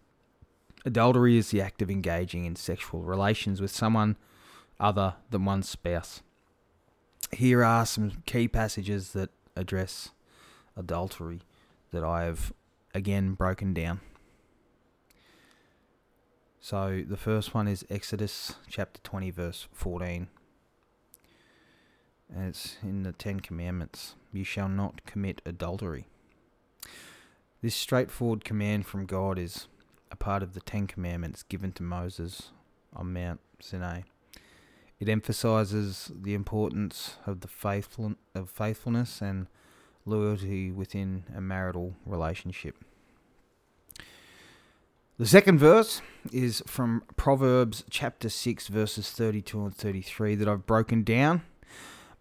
Adultery 0.86 1.38
is 1.38 1.50
the 1.50 1.62
act 1.62 1.82
of 1.82 1.90
engaging 1.90 2.46
in 2.46 2.56
sexual 2.56 3.02
relations 3.02 3.60
with 3.60 3.72
someone 3.72 4.16
other 4.80 5.16
than 5.32 5.44
one's 5.44 5.68
spouse. 5.68 6.22
Here 7.32 7.64
are 7.64 7.86
some 7.86 8.24
key 8.26 8.48
passages 8.48 9.14
that 9.14 9.30
address 9.56 10.10
adultery 10.78 11.42
that 11.92 12.04
I 12.04 12.24
have 12.24 12.54
again 12.94 13.34
broken 13.34 13.74
down. 13.74 14.00
So 16.62 17.04
the 17.08 17.18
first 17.18 17.54
one 17.54 17.68
is 17.68 17.86
Exodus 17.90 18.56
chapter 18.68 19.00
20, 19.02 19.32
verse 19.32 19.68
14. 19.72 20.28
And 22.34 22.48
it's 22.48 22.78
in 22.82 23.04
the 23.04 23.12
Ten 23.12 23.40
Commandments 23.40 24.16
You 24.34 24.44
shall 24.44 24.70
not 24.70 25.06
commit 25.06 25.42
adultery. 25.46 26.08
This 27.62 27.76
straightforward 27.76 28.44
command 28.44 28.86
from 28.86 29.06
God 29.06 29.38
is 29.38 29.68
a 30.12 30.16
part 30.16 30.42
of 30.42 30.54
the 30.54 30.60
Ten 30.62 30.88
Commandments 30.88 31.44
given 31.44 31.72
to 31.74 31.84
Moses 31.84 32.52
on 32.96 33.14
Mount 33.14 33.40
Sinai. 33.60 34.02
It 35.00 35.10
emphasizes 35.10 36.12
the 36.16 36.34
importance 36.34 37.18
of 37.26 37.42
the 37.42 37.48
faithful 37.48 38.16
of 38.34 38.50
faithfulness 38.50 39.22
and 39.22 39.48
loyalty 40.06 40.72
within 40.72 41.24
a 41.36 41.42
marital 41.42 41.96
relationship. 42.06 42.78
The 45.18 45.26
second 45.26 45.60
verse 45.60 46.02
is 46.32 46.62
from 46.68 47.04
Proverbs 47.16 47.86
chapter 47.90 48.28
6, 48.28 48.68
verses 48.68 49.12
32 49.12 49.66
and 49.66 49.76
33, 49.76 50.36
that 50.36 50.48
I've 50.48 50.66
broken 50.66 51.04
down. 51.04 51.44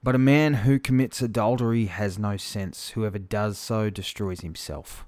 But 0.03 0.15
a 0.15 0.19
man 0.19 0.55
who 0.55 0.79
commits 0.79 1.21
adultery 1.21 1.87
has 1.87 2.19
no 2.19 2.37
sense. 2.37 2.91
Whoever 2.91 3.19
does 3.19 3.59
so 3.59 3.91
destroys 3.91 4.43
himself. 4.43 5.07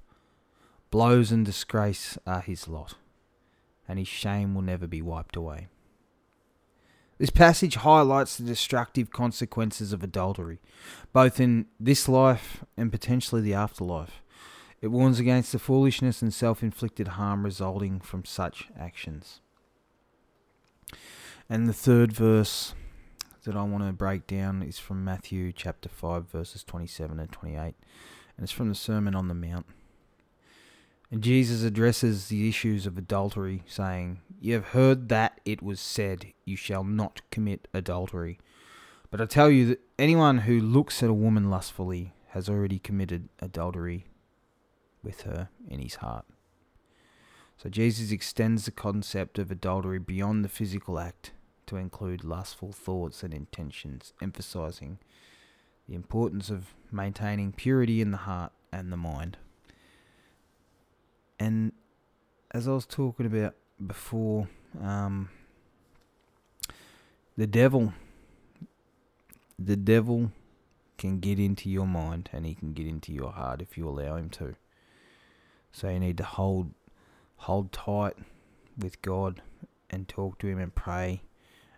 Blows 0.91 1.31
and 1.31 1.45
disgrace 1.45 2.17
are 2.25 2.41
his 2.41 2.67
lot, 2.67 2.95
and 3.87 3.99
his 3.99 4.07
shame 4.07 4.53
will 4.53 4.63
never 4.63 4.87
be 4.87 5.01
wiped 5.01 5.35
away. 5.35 5.67
This 7.17 7.29
passage 7.31 7.75
highlights 7.75 8.37
the 8.37 8.43
destructive 8.43 9.11
consequences 9.11 9.91
of 9.91 10.03
adultery, 10.03 10.59
both 11.13 11.39
in 11.39 11.65
this 11.79 12.07
life 12.07 12.63
and 12.75 12.91
potentially 12.91 13.41
the 13.41 13.55
afterlife. 13.55 14.21
It 14.81 14.87
warns 14.87 15.19
against 15.19 15.51
the 15.51 15.59
foolishness 15.59 16.21
and 16.21 16.31
self 16.31 16.61
inflicted 16.61 17.09
harm 17.09 17.43
resulting 17.43 17.99
from 17.99 18.23
such 18.23 18.67
actions. 18.79 19.41
And 21.49 21.67
the 21.67 21.73
third 21.73 22.11
verse 22.13 22.75
that 23.45 23.55
I 23.55 23.63
want 23.63 23.85
to 23.85 23.93
break 23.93 24.27
down 24.27 24.61
is 24.61 24.77
from 24.77 25.03
Matthew 25.03 25.51
chapter 25.51 25.89
5, 25.89 26.29
verses 26.29 26.63
27 26.63 27.19
and 27.19 27.31
28. 27.31 27.57
And 27.59 27.73
it's 28.39 28.51
from 28.51 28.69
the 28.69 28.75
Sermon 28.75 29.15
on 29.15 29.29
the 29.29 29.33
Mount. 29.33 29.65
And 31.09 31.23
Jesus 31.23 31.63
addresses 31.63 32.27
the 32.27 32.49
issues 32.49 32.85
of 32.85 32.97
adultery, 32.97 33.63
saying, 33.65 34.19
You 34.39 34.53
have 34.53 34.67
heard 34.67 35.09
that 35.09 35.41
it 35.45 35.61
was 35.61 35.79
said, 35.79 36.33
You 36.45 36.55
shall 36.55 36.83
not 36.83 37.21
commit 37.31 37.67
adultery. 37.73 38.39
But 39.09 39.21
I 39.21 39.25
tell 39.25 39.49
you 39.49 39.65
that 39.67 39.79
anyone 39.97 40.39
who 40.39 40.59
looks 40.59 41.01
at 41.01 41.09
a 41.09 41.13
woman 41.13 41.49
lustfully 41.49 42.13
has 42.29 42.49
already 42.49 42.77
committed 42.77 43.29
adultery 43.39 44.05
with 45.01 45.21
her 45.21 45.49
in 45.67 45.79
his 45.79 45.95
heart. 45.95 46.25
So 47.57 47.69
Jesus 47.69 48.11
extends 48.11 48.65
the 48.65 48.71
concept 48.71 49.39
of 49.39 49.49
adultery 49.49 49.97
beyond 49.97 50.45
the 50.45 50.49
physical 50.49 50.99
act 50.99 51.31
to 51.65 51.77
include 51.77 52.23
lustful 52.23 52.71
thoughts 52.71 53.23
and 53.23 53.33
intentions, 53.33 54.13
emphasizing 54.21 54.99
the 55.87 55.95
importance 55.95 56.49
of 56.49 56.75
maintaining 56.91 57.53
purity 57.53 58.01
in 58.01 58.11
the 58.11 58.17
heart 58.17 58.51
and 58.71 58.91
the 58.91 58.97
mind. 58.97 59.37
And 61.39 61.71
as 62.51 62.67
I 62.67 62.71
was 62.71 62.85
talking 62.85 63.25
about 63.25 63.55
before, 63.85 64.47
um, 64.81 65.29
the 67.37 67.47
devil, 67.47 67.93
the 69.59 69.75
devil 69.75 70.31
can 70.97 71.19
get 71.19 71.39
into 71.39 71.69
your 71.69 71.85
mind 71.85 72.29
and 72.33 72.45
he 72.45 72.55
can 72.55 72.73
get 72.73 72.87
into 72.87 73.11
your 73.13 73.31
heart 73.31 73.61
if 73.61 73.77
you 73.77 73.87
allow 73.87 74.15
him 74.15 74.29
to. 74.29 74.55
So 75.71 75.89
you 75.89 75.99
need 75.99 76.17
to 76.17 76.23
hold, 76.23 76.71
hold 77.35 77.71
tight 77.71 78.15
with 78.77 79.01
God 79.01 79.41
and 79.89 80.07
talk 80.07 80.39
to 80.39 80.47
Him 80.47 80.59
and 80.59 80.73
pray 80.73 81.21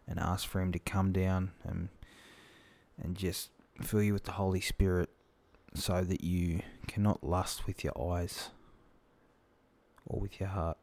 and 0.08 0.20
ask 0.20 0.48
for 0.48 0.62
Him 0.62 0.72
to 0.72 0.80
come 0.80 1.12
down 1.12 1.52
and 1.64 1.90
and 3.02 3.16
just 3.16 3.50
fill 3.82 4.04
you 4.04 4.12
with 4.12 4.26
the 4.26 4.34
Holy 4.34 4.60
Spirit 4.60 5.10
so 5.74 6.02
that 6.02 6.22
you 6.22 6.62
cannot 6.88 7.24
lust 7.24 7.66
with 7.66 7.84
your 7.84 7.94
eyes 8.12 8.50
or 10.06 10.20
with 10.20 10.40
your 10.40 10.50
heart. 10.50 10.78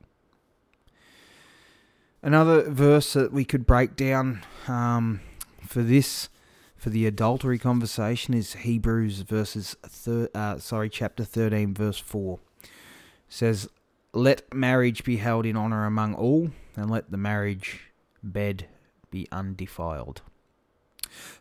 Another 2.27 2.69
verse 2.69 3.13
that 3.13 3.33
we 3.33 3.45
could 3.45 3.65
break 3.67 3.95
down 3.95 4.43
um, 4.67 5.21
for 5.65 5.85
this, 5.85 6.29
for 6.77 6.91
the 6.91 7.07
adultery 7.07 7.57
conversation, 7.57 8.35
is 8.35 8.55
Hebrews 8.55 9.21
verses 9.21 9.77
thir- 9.87 10.29
uh, 10.35 10.59
sorry, 10.59 10.91
chapter 10.91 11.23
thirteen, 11.23 11.73
verse 11.73 12.01
four. 12.01 12.41
It 12.65 12.69
says, 13.29 13.69
"Let 14.13 14.53
marriage 14.53 15.05
be 15.05 15.19
held 15.19 15.47
in 15.47 15.57
honor 15.57 15.87
among 15.87 16.15
all, 16.15 16.51
and 16.75 16.91
let 16.91 17.13
the 17.13 17.17
marriage 17.17 17.93
bed 18.25 18.67
be 19.13 19.29
undefiled." 19.31 20.23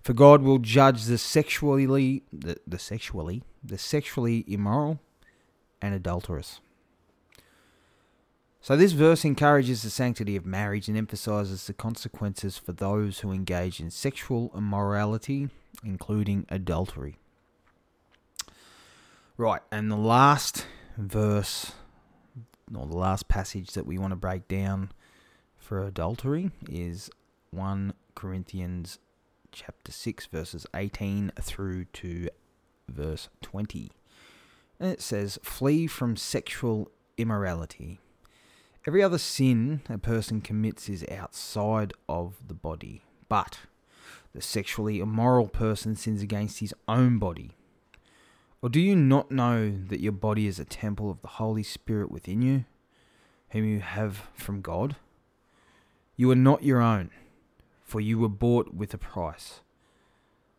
For 0.03 0.13
God 0.13 0.43
will 0.43 0.59
judge 0.59 1.05
the 1.05 1.17
sexually 1.17 2.21
the, 2.31 2.57
the 2.67 2.77
sexually 2.77 3.41
the 3.63 3.79
sexually 3.79 4.45
immoral 4.47 4.99
and 5.81 5.95
adulterous. 5.95 6.59
So, 8.65 8.75
this 8.75 8.93
verse 8.93 9.23
encourages 9.23 9.83
the 9.83 9.91
sanctity 9.91 10.35
of 10.35 10.43
marriage 10.43 10.87
and 10.87 10.97
emphasizes 10.97 11.67
the 11.67 11.73
consequences 11.73 12.57
for 12.57 12.71
those 12.71 13.19
who 13.19 13.31
engage 13.31 13.79
in 13.79 13.91
sexual 13.91 14.51
immorality, 14.57 15.49
including 15.83 16.47
adultery. 16.49 17.19
Right, 19.37 19.61
and 19.71 19.91
the 19.91 19.95
last 19.95 20.65
verse, 20.97 21.73
or 22.75 22.87
the 22.87 22.97
last 22.97 23.27
passage 23.27 23.73
that 23.73 23.85
we 23.85 23.99
want 23.99 24.13
to 24.13 24.15
break 24.15 24.47
down 24.47 24.91
for 25.59 25.85
adultery 25.85 26.49
is 26.67 27.11
1 27.51 27.93
Corinthians 28.15 28.97
chapter 29.51 29.91
6, 29.91 30.25
verses 30.25 30.65
18 30.73 31.33
through 31.39 31.85
to 31.85 32.29
verse 32.89 33.29
20. 33.43 33.91
And 34.79 34.89
it 34.89 35.03
says, 35.03 35.37
Flee 35.43 35.85
from 35.85 36.15
sexual 36.15 36.89
immorality. 37.15 37.99
Every 38.87 39.01
other 39.01 39.17
sin 39.17 39.81
a 39.89 39.97
person 39.97 40.41
commits 40.41 40.89
is 40.89 41.03
outside 41.09 41.93
of 42.07 42.35
the 42.47 42.53
body, 42.53 43.01
but 43.27 43.61
the 44.33 44.41
sexually 44.41 44.99
immoral 44.99 45.47
person 45.47 45.95
sins 45.95 46.21
against 46.21 46.59
his 46.59 46.73
own 46.87 47.17
body. 47.17 47.51
Or 48.61 48.69
do 48.69 48.79
you 48.79 48.95
not 48.95 49.31
know 49.31 49.71
that 49.71 50.01
your 50.01 50.11
body 50.11 50.45
is 50.45 50.59
a 50.59 50.65
temple 50.65 51.09
of 51.09 51.21
the 51.21 51.29
Holy 51.29 51.63
Spirit 51.63 52.11
within 52.11 52.43
you, 52.43 52.65
whom 53.49 53.65
you 53.65 53.79
have 53.79 54.27
from 54.35 54.61
God? 54.61 54.95
You 56.15 56.29
are 56.29 56.35
not 56.35 56.63
your 56.63 56.79
own, 56.79 57.09
for 57.83 57.99
you 57.99 58.19
were 58.19 58.29
bought 58.29 58.73
with 58.73 58.93
a 58.93 58.99
price. 58.99 59.61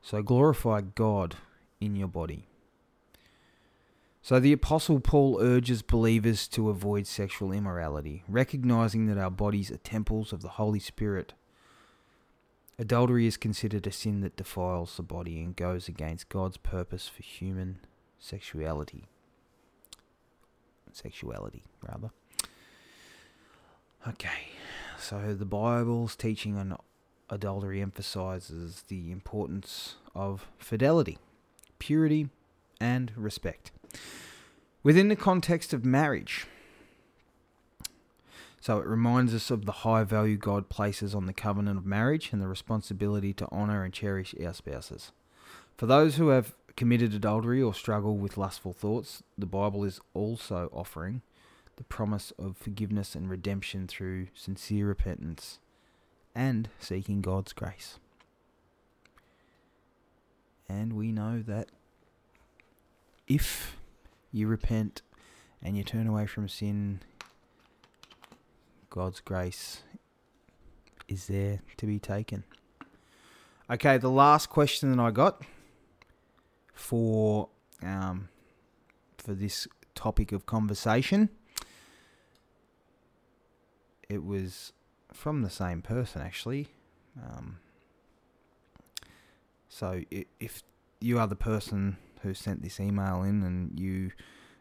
So 0.03 0.21
glorify 0.21 0.81
God 0.81 1.37
in 1.81 1.95
your 1.95 2.09
body. 2.09 2.49
So 4.27 4.41
the 4.41 4.53
Apostle 4.53 4.99
Paul 4.99 5.39
urges 5.41 5.83
believers 5.83 6.49
to 6.49 6.69
avoid 6.69 7.07
sexual 7.07 7.53
immorality, 7.53 8.25
recognizing 8.27 9.07
that 9.07 9.19
our 9.19 9.31
bodies 9.31 9.71
are 9.71 9.77
temples 9.77 10.33
of 10.33 10.43
the 10.43 10.49
Holy 10.49 10.81
Spirit. 10.81 11.35
Adultery 12.77 13.29
is 13.29 13.37
considered 13.37 13.87
a 13.87 13.93
sin 13.93 14.23
that 14.23 14.35
defiles 14.35 14.97
the 14.97 15.05
body 15.05 15.41
and 15.41 15.55
goes 15.55 15.87
against 15.87 16.29
God's 16.29 16.57
purpose 16.57 17.07
for 17.07 17.23
human 17.23 17.79
sexuality. 18.19 19.07
Sexuality, 20.91 21.63
rather. 21.89 22.11
Okay, 24.09 24.49
so 24.99 25.37
the 25.37 25.45
Bible's 25.45 26.17
teaching 26.17 26.57
on 26.57 26.77
adultery 27.31 27.81
emphasizes 27.81 28.83
the 28.89 29.13
importance 29.13 29.95
of 30.17 30.49
fidelity, 30.59 31.17
purity, 31.79 32.29
and 32.81 33.13
respect 33.17 33.71
within 34.83 35.09
the 35.09 35.17
context 35.17 35.73
of 35.73 35.85
marriage. 35.85 36.47
So 38.61 38.79
it 38.79 38.87
reminds 38.87 39.33
us 39.33 39.51
of 39.51 39.65
the 39.65 39.73
high 39.73 40.03
value 40.03 40.37
God 40.37 40.69
places 40.69 41.15
on 41.15 41.27
the 41.27 41.33
covenant 41.33 41.79
of 41.79 41.87
marriage 41.87 42.31
and 42.33 42.43
the 42.43 42.49
responsibility 42.49 43.33
to 43.35 43.51
honour 43.53 43.85
and 43.85 43.95
cherish 43.95 44.35
our 44.45 44.53
spouses. 44.53 45.13
For 45.77 45.87
those 45.87 46.17
who 46.17 46.29
have 46.29 46.55
committed 46.77 47.15
adultery 47.15 47.63
or 47.63 47.75
struggle 47.75 48.17
with 48.17 48.37
lustful 48.37 48.73
thoughts, 48.73 49.23
the 49.39 49.47
Bible 49.47 49.85
is 49.85 50.01
also 50.15 50.71
offering 50.73 51.23
the 51.77 51.85
promise 51.85 52.33
of 52.39 52.57
forgiveness 52.57 53.15
and 53.15 53.31
redemption 53.31 53.87
through 53.87 54.29
sincere 54.35 54.87
repentance 54.89 55.59
and 56.35 56.69
seeking 56.81 57.21
God's 57.21 57.53
grace. 57.53 57.99
And 60.69 60.95
we 60.95 61.13
know 61.13 61.43
that 61.47 61.69
if 63.29 63.77
you 64.37 64.47
repent 64.47 65.03
and 65.63 65.77
you 65.77 65.83
turn 65.83 66.07
away 66.07 66.27
from 66.27 66.49
sin, 66.49 67.01
God's 68.91 69.21
grace 69.21 69.83
is 71.09 71.27
there 71.27 71.61
to 71.79 71.87
be 71.87 71.99
taken. 71.99 72.45
Okay, 73.71 73.97
the 73.97 74.11
last 74.11 74.49
question 74.49 74.93
that 74.93 75.03
I 75.03 75.11
got 75.11 75.43
for 76.73 77.49
um, 77.83 78.29
for 79.17 79.35
this 79.35 79.67
topic 79.95 80.33
of 80.33 80.47
conversation, 80.47 81.31
it 84.09 84.23
was 84.23 84.73
from 85.13 85.43
the 85.43 85.51
same 85.51 85.83
person 85.83 86.21
actually. 86.21 86.69
Um, 87.21 87.59
so 89.69 90.03
if 90.11 90.63
you 91.01 91.19
are 91.19 91.27
the 91.27 91.37
person 91.37 91.97
who 92.27 92.35
sent 92.35 92.63
this 92.63 92.81
email 92.81 93.23
in 93.23 93.43
and 93.43 93.79
you 93.79 94.11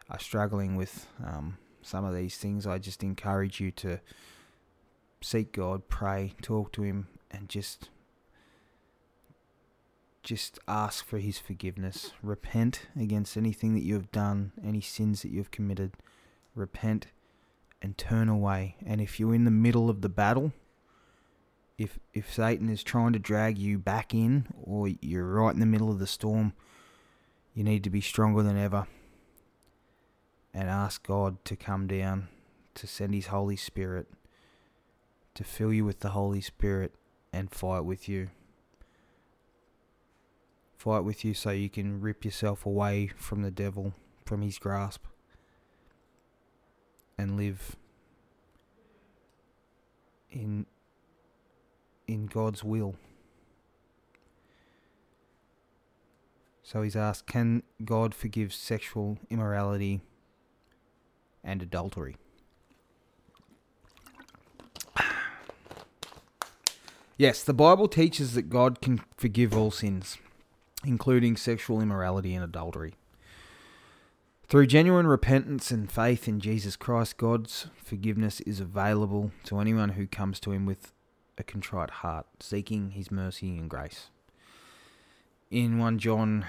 are 0.09 0.19
struggling 0.19 0.75
with 0.75 1.07
um, 1.23 1.57
some 1.81 2.05
of 2.05 2.15
these 2.15 2.37
things, 2.37 2.65
I 2.65 2.77
just 2.77 3.03
encourage 3.03 3.59
you 3.59 3.71
to 3.71 3.99
seek 5.21 5.51
God, 5.51 5.87
pray, 5.89 6.33
talk 6.41 6.71
to 6.73 6.83
Him, 6.83 7.07
and 7.31 7.49
just 7.49 7.89
just 10.23 10.57
ask 10.67 11.05
for 11.05 11.19
His 11.19 11.37
forgiveness. 11.37 12.11
Repent 12.23 12.87
against 12.99 13.37
anything 13.37 13.75
that 13.75 13.83
you 13.83 13.93
have 13.93 14.11
done, 14.11 14.51
any 14.63 14.81
sins 14.81 15.21
that 15.21 15.31
you 15.31 15.37
have 15.37 15.51
committed. 15.51 15.93
Repent 16.55 17.07
and 17.81 17.97
turn 17.97 18.29
away. 18.29 18.75
And 18.85 18.99
if 18.99 19.19
you're 19.19 19.35
in 19.35 19.45
the 19.45 19.51
middle 19.51 19.89
of 19.89 20.01
the 20.01 20.09
battle, 20.09 20.53
if 21.77 21.99
if 22.13 22.33
Satan 22.33 22.69
is 22.69 22.83
trying 22.83 23.13
to 23.13 23.19
drag 23.19 23.57
you 23.57 23.77
back 23.77 24.13
in, 24.13 24.47
or 24.63 24.87
you're 24.87 25.25
right 25.25 25.53
in 25.53 25.59
the 25.59 25.65
middle 25.65 25.91
of 25.91 25.99
the 25.99 26.07
storm, 26.07 26.53
you 27.55 27.63
need 27.63 27.83
to 27.85 27.89
be 27.89 28.01
stronger 28.01 28.43
than 28.43 28.57
ever 28.57 28.85
and 30.53 30.69
ask 30.69 31.07
God 31.07 31.43
to 31.45 31.55
come 31.55 31.87
down, 31.87 32.27
to 32.75 32.85
send 32.85 33.15
His 33.15 33.27
Holy 33.27 33.55
Spirit, 33.55 34.07
to 35.33 35.43
fill 35.43 35.73
you 35.73 35.85
with 35.85 36.01
the 36.01 36.09
Holy 36.09 36.41
Spirit 36.41 36.93
and 37.31 37.49
fight 37.49 37.85
with 37.85 38.07
you. 38.07 38.29
Fight 40.77 41.03
with 41.03 41.25
you 41.25 41.33
so 41.33 41.49
you 41.49 41.69
can 41.69 42.01
rip 42.01 42.23
yourself 42.23 42.65
away 42.65 43.07
from 43.15 43.41
the 43.41 43.51
devil, 43.51 43.93
from 44.25 44.41
his 44.41 44.59
grasp, 44.59 45.03
and 47.17 47.37
live 47.37 47.75
in 50.29 50.65
in 52.07 52.27
God's 52.27 52.63
will. 52.63 52.95
So 56.65 56.81
he's 56.81 56.95
asked, 56.95 57.27
can 57.27 57.61
God 57.85 58.15
forgive 58.15 58.51
sexual 58.51 59.19
immorality 59.29 60.01
and 61.43 61.61
adultery? 61.61 62.17
Yes, 67.17 67.43
the 67.43 67.53
Bible 67.53 67.87
teaches 67.87 68.33
that 68.33 68.49
God 68.49 68.81
can 68.81 68.99
forgive 69.15 69.55
all 69.55 69.69
sins, 69.69 70.17
including 70.83 71.37
sexual 71.37 71.81
immorality 71.81 72.33
and 72.33 72.43
adultery. 72.43 72.95
Through 74.47 74.65
genuine 74.65 75.05
repentance 75.05 75.69
and 75.69 75.89
faith 75.89 76.27
in 76.27 76.39
Jesus 76.39 76.75
Christ, 76.75 77.17
God's 77.17 77.67
forgiveness 77.77 78.41
is 78.41 78.59
available 78.59 79.31
to 79.43 79.59
anyone 79.59 79.89
who 79.89 80.07
comes 80.07 80.39
to 80.39 80.51
Him 80.51 80.65
with 80.65 80.93
a 81.37 81.43
contrite 81.43 81.91
heart, 81.91 82.25
seeking 82.39 82.89
His 82.89 83.11
mercy 83.11 83.55
and 83.55 83.69
grace 83.69 84.09
in 85.51 85.77
1 85.77 85.99
John 85.99 86.45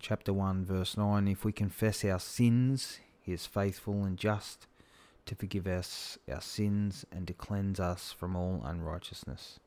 chapter 0.00 0.32
1 0.32 0.64
verse 0.64 0.96
9 0.96 1.28
if 1.28 1.44
we 1.44 1.52
confess 1.52 2.04
our 2.04 2.18
sins 2.18 2.98
he 3.20 3.32
is 3.32 3.46
faithful 3.46 4.04
and 4.04 4.16
just 4.16 4.66
to 5.26 5.34
forgive 5.34 5.66
us 5.66 6.16
our 6.32 6.40
sins 6.40 7.04
and 7.12 7.26
to 7.26 7.34
cleanse 7.34 7.78
us 7.78 8.14
from 8.18 8.34
all 8.34 8.62
unrighteousness. 8.64 9.60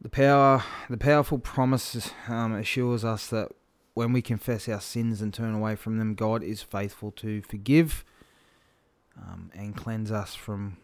The 0.00 0.08
power 0.08 0.64
the 0.90 0.96
powerful 0.96 1.38
promise 1.38 2.10
um, 2.26 2.54
assures 2.54 3.04
us 3.04 3.28
that 3.28 3.52
when 3.94 4.12
we 4.12 4.20
confess 4.20 4.68
our 4.68 4.80
sins 4.80 5.22
and 5.22 5.32
turn 5.32 5.54
away 5.54 5.76
from 5.76 5.98
them 5.98 6.14
God 6.14 6.42
is 6.42 6.62
faithful 6.62 7.12
to 7.12 7.42
forgive 7.42 8.04
um, 9.16 9.50
and 9.54 9.76
cleanse 9.76 10.10
us 10.10 10.34
from 10.34 10.78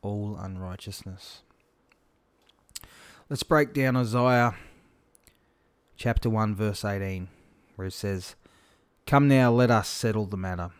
all 0.00 0.38
unrighteousness. 0.40 1.42
Let's 3.28 3.42
break 3.42 3.74
down 3.74 3.96
Isaiah 3.96 4.54
chapter 5.98 6.30
1, 6.30 6.54
verse 6.54 6.84
18, 6.84 7.28
where 7.74 7.88
it 7.88 7.92
says, 7.92 8.36
Come 9.04 9.26
now, 9.26 9.50
let 9.50 9.70
us 9.70 9.88
settle 9.88 10.26
the 10.26 10.36
matter. 10.36 10.70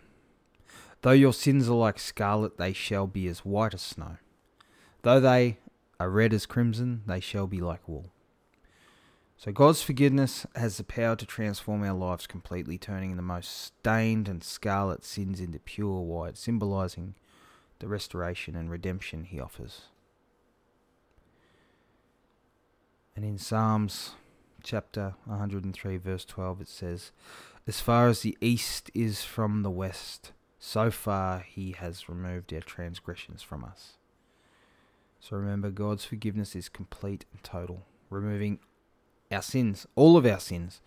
Though 1.03 1.11
your 1.11 1.33
sins 1.33 1.69
are 1.69 1.75
like 1.75 1.99
scarlet, 1.99 2.57
they 2.57 2.73
shall 2.73 3.09
be 3.09 3.27
as 3.27 3.41
white 3.41 3.75
as 3.75 3.83
snow. 3.83 4.19
Though 5.03 5.21
they 5.21 5.59
are 5.99 6.09
red 6.09 6.33
as 6.33 6.47
crimson, 6.47 7.03
they 7.07 7.19
shall 7.19 7.49
be 7.49 7.61
like 7.61 7.87
wool. 7.89 8.13
So 9.37 9.53
God's 9.53 9.83
forgiveness 9.83 10.47
has 10.55 10.77
the 10.77 10.85
power 10.85 11.17
to 11.17 11.27
transform 11.27 11.83
our 11.85 11.95
lives 11.95 12.27
completely, 12.27 12.79
turning 12.79 13.17
the 13.17 13.23
most 13.23 13.49
stained 13.49 14.29
and 14.29 14.43
scarlet 14.43 15.05
sins 15.05 15.41
into 15.41 15.59
pure 15.59 16.01
white, 16.01 16.37
symbolizing 16.37 17.15
the 17.81 17.89
restoration 17.89 18.57
and 18.57 18.71
redemption 18.71 19.25
he 19.25 19.41
offers. 19.41 19.83
And 23.15 23.25
in 23.25 23.39
Psalms 23.39 24.13
chapter 24.69 25.15
103, 25.25 25.97
verse 25.97 26.27
12, 26.27 26.61
it 26.61 26.69
says, 26.69 27.11
As 27.67 27.81
far 27.81 28.07
as 28.09 28.21
the 28.21 28.37
east 28.43 28.91
is 28.95 29.25
from 29.25 29.63
the 29.63 29.71
west, 29.71 30.33
So 30.59 30.91
far, 30.91 31.39
He 31.39 31.73
has 31.73 32.09
removed 32.09 32.53
our 32.53 32.61
transgressions 32.61 33.43
from 33.43 33.65
us. 33.65 33.95
So 35.21 35.37
remember, 35.37 35.71
God's 35.71 36.05
forgiveness 36.05 36.55
is 36.55 36.69
complete 36.69 37.25
and 37.33 37.43
total, 37.43 37.87
removing 38.11 38.59
our 39.33 39.41
sins, 39.41 39.87
all 39.95 40.19
of 40.19 40.27
our 40.27 40.41
sins, 40.41 40.83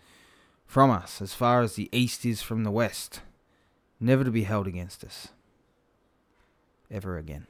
from 0.64 0.90
us 0.90 1.20
as 1.20 1.34
far 1.34 1.62
as 1.62 1.74
the 1.74 1.88
east 1.90 2.24
is 2.24 2.40
from 2.40 2.62
the 2.62 2.70
west, 2.70 3.22
never 3.98 4.22
to 4.22 4.30
be 4.30 4.44
held 4.44 4.68
against 4.68 5.02
us 5.02 5.28
ever 6.88 7.18
again. 7.18 7.48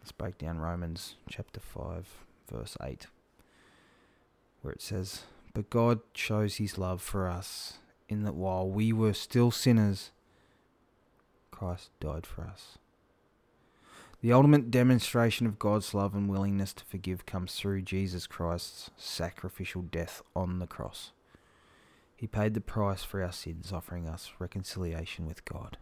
Let's 0.00 0.12
break 0.12 0.38
down 0.38 0.60
Romans 0.60 1.16
chapter 1.28 1.60
5, 1.60 2.25
verse 2.50 2.76
8, 2.82 3.06
where 4.62 4.72
it 4.72 4.82
says, 4.82 5.22
But 5.54 5.70
God 5.70 6.00
shows 6.14 6.56
his 6.56 6.78
love 6.78 7.02
for 7.02 7.28
us 7.28 7.78
in 8.08 8.22
that 8.22 8.34
while 8.34 8.68
we 8.68 8.92
were 8.92 9.12
still 9.12 9.50
sinners, 9.50 10.10
Christ 11.50 11.90
died 12.00 12.26
for 12.26 12.42
us. 12.42 12.78
The 14.20 14.32
ultimate 14.32 14.70
demonstration 14.70 15.46
of 15.46 15.58
God's 15.58 15.92
love 15.94 16.14
and 16.14 16.28
willingness 16.28 16.72
to 16.74 16.84
forgive 16.84 17.26
comes 17.26 17.54
through 17.54 17.82
Jesus 17.82 18.26
Christ's 18.26 18.90
sacrificial 18.96 19.82
death 19.82 20.22
on 20.34 20.58
the 20.58 20.66
cross. 20.66 21.12
He 22.16 22.26
paid 22.26 22.54
the 22.54 22.62
price 22.62 23.04
for 23.04 23.22
our 23.22 23.32
sins, 23.32 23.72
offering 23.72 24.08
us 24.08 24.32
reconciliation 24.38 25.26
with 25.26 25.44
God. 25.44 25.76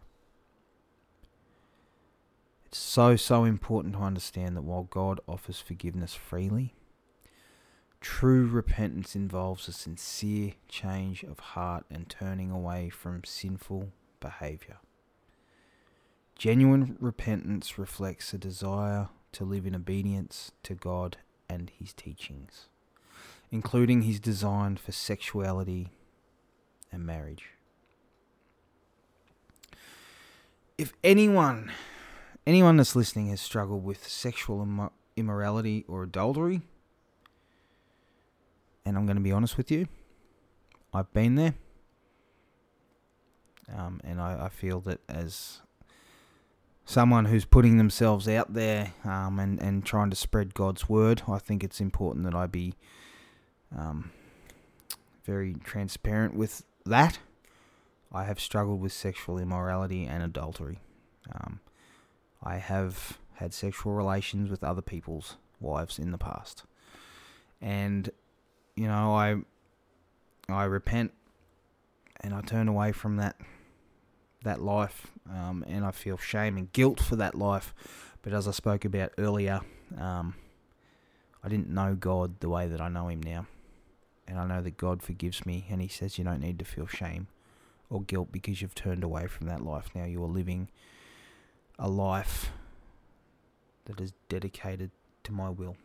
It's 2.74 2.80
so, 2.80 3.14
so 3.14 3.44
important 3.44 3.94
to 3.94 4.00
understand 4.00 4.56
that 4.56 4.62
while 4.62 4.88
God 4.90 5.20
offers 5.28 5.60
forgiveness 5.60 6.12
freely, 6.12 6.74
true 8.00 8.48
repentance 8.48 9.14
involves 9.14 9.68
a 9.68 9.72
sincere 9.72 10.54
change 10.68 11.22
of 11.22 11.38
heart 11.38 11.84
and 11.88 12.08
turning 12.08 12.50
away 12.50 12.88
from 12.88 13.22
sinful 13.22 13.92
behavior. 14.18 14.78
Genuine 16.36 16.96
repentance 16.98 17.78
reflects 17.78 18.34
a 18.34 18.38
desire 18.38 19.08
to 19.30 19.44
live 19.44 19.66
in 19.66 19.76
obedience 19.76 20.50
to 20.64 20.74
God 20.74 21.18
and 21.48 21.70
His 21.78 21.92
teachings, 21.92 22.66
including 23.52 24.02
His 24.02 24.18
design 24.18 24.78
for 24.78 24.90
sexuality 24.90 25.90
and 26.90 27.06
marriage. 27.06 27.50
If 30.76 30.92
anyone, 31.04 31.70
anyone 32.46 32.76
that's 32.76 32.96
listening 32.96 33.28
has 33.28 33.40
struggled 33.40 33.84
with 33.84 34.06
sexual 34.06 34.90
immorality 35.16 35.84
or 35.88 36.02
adultery, 36.02 36.62
and 38.84 38.96
I'm 38.96 39.06
going 39.06 39.16
to 39.16 39.22
be 39.22 39.32
honest 39.32 39.56
with 39.56 39.70
you, 39.70 39.86
I've 40.92 41.12
been 41.12 41.34
there. 41.34 41.54
Um, 43.74 44.00
and 44.04 44.20
I, 44.20 44.44
I 44.44 44.48
feel 44.50 44.80
that 44.80 45.00
as 45.08 45.60
someone 46.84 47.24
who's 47.24 47.46
putting 47.46 47.78
themselves 47.78 48.28
out 48.28 48.52
there 48.52 48.92
um, 49.04 49.38
and, 49.38 49.60
and 49.60 49.84
trying 49.86 50.10
to 50.10 50.16
spread 50.16 50.54
God's 50.54 50.88
word, 50.88 51.22
I 51.26 51.38
think 51.38 51.64
it's 51.64 51.80
important 51.80 52.24
that 52.24 52.34
I 52.34 52.46
be 52.46 52.74
um, 53.76 54.12
very 55.24 55.54
transparent 55.64 56.34
with 56.34 56.62
that. 56.84 57.18
I 58.12 58.24
have 58.24 58.38
struggled 58.38 58.80
with 58.80 58.92
sexual 58.92 59.38
immorality 59.38 60.04
and 60.04 60.22
adultery. 60.22 60.78
Um, 61.32 61.60
I 62.44 62.58
have 62.58 63.18
had 63.34 63.52
sexual 63.52 63.94
relations 63.94 64.50
with 64.50 64.62
other 64.62 64.82
people's 64.82 65.36
wives 65.60 65.98
in 65.98 66.12
the 66.12 66.18
past. 66.18 66.64
And, 67.60 68.10
you 68.76 68.86
know, 68.86 69.14
I 69.14 69.36
I 70.48 70.64
repent 70.64 71.12
and 72.20 72.34
I 72.34 72.42
turn 72.42 72.68
away 72.68 72.92
from 72.92 73.16
that 73.16 73.36
that 74.44 74.60
life, 74.60 75.06
um, 75.30 75.64
and 75.66 75.86
I 75.86 75.90
feel 75.90 76.18
shame 76.18 76.58
and 76.58 76.70
guilt 76.72 77.00
for 77.00 77.16
that 77.16 77.34
life. 77.34 77.74
But 78.20 78.34
as 78.34 78.46
I 78.46 78.50
spoke 78.50 78.84
about 78.84 79.12
earlier, 79.16 79.62
um, 79.98 80.34
I 81.42 81.48
didn't 81.48 81.70
know 81.70 81.94
God 81.94 82.40
the 82.40 82.50
way 82.50 82.68
that 82.68 82.80
I 82.80 82.88
know 82.90 83.08
Him 83.08 83.22
now, 83.22 83.46
and 84.28 84.38
I 84.38 84.46
know 84.46 84.60
that 84.60 84.76
God 84.76 85.02
forgives 85.02 85.46
me, 85.46 85.64
and 85.70 85.80
He 85.80 85.88
says 85.88 86.18
you 86.18 86.24
don't 86.24 86.40
need 86.40 86.58
to 86.58 86.64
feel 86.66 86.86
shame 86.86 87.28
or 87.88 88.02
guilt 88.02 88.28
because 88.32 88.60
you've 88.60 88.74
turned 88.74 89.02
away 89.02 89.26
from 89.26 89.46
that 89.46 89.64
life. 89.64 89.88
Now 89.94 90.04
you 90.04 90.22
are 90.22 90.28
living 90.28 90.68
a 91.78 91.88
life 91.88 92.50
that 93.86 94.00
is 94.00 94.12
dedicated 94.28 94.90
to 95.24 95.32
my 95.32 95.50
will. 95.50 95.76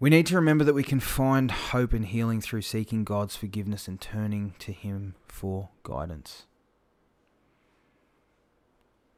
We 0.00 0.10
need 0.10 0.26
to 0.26 0.34
remember 0.34 0.64
that 0.64 0.74
we 0.74 0.82
can 0.82 0.98
find 0.98 1.50
hope 1.50 1.92
and 1.92 2.04
healing 2.04 2.40
through 2.40 2.62
seeking 2.62 3.04
God's 3.04 3.36
forgiveness 3.36 3.86
and 3.86 4.00
turning 4.00 4.54
to 4.58 4.72
Him 4.72 5.14
for 5.26 5.68
guidance. 5.84 6.46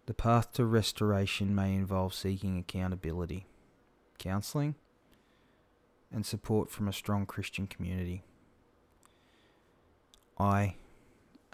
The 0.04 0.12
path 0.12 0.52
to 0.52 0.66
restoration 0.66 1.54
may 1.54 1.74
involve 1.74 2.12
seeking 2.12 2.58
accountability, 2.58 3.46
counseling, 4.18 4.74
and 6.12 6.26
support 6.26 6.70
from 6.70 6.86
a 6.86 6.92
strong 6.92 7.24
Christian 7.24 7.66
community. 7.66 8.22
I, 10.38 10.74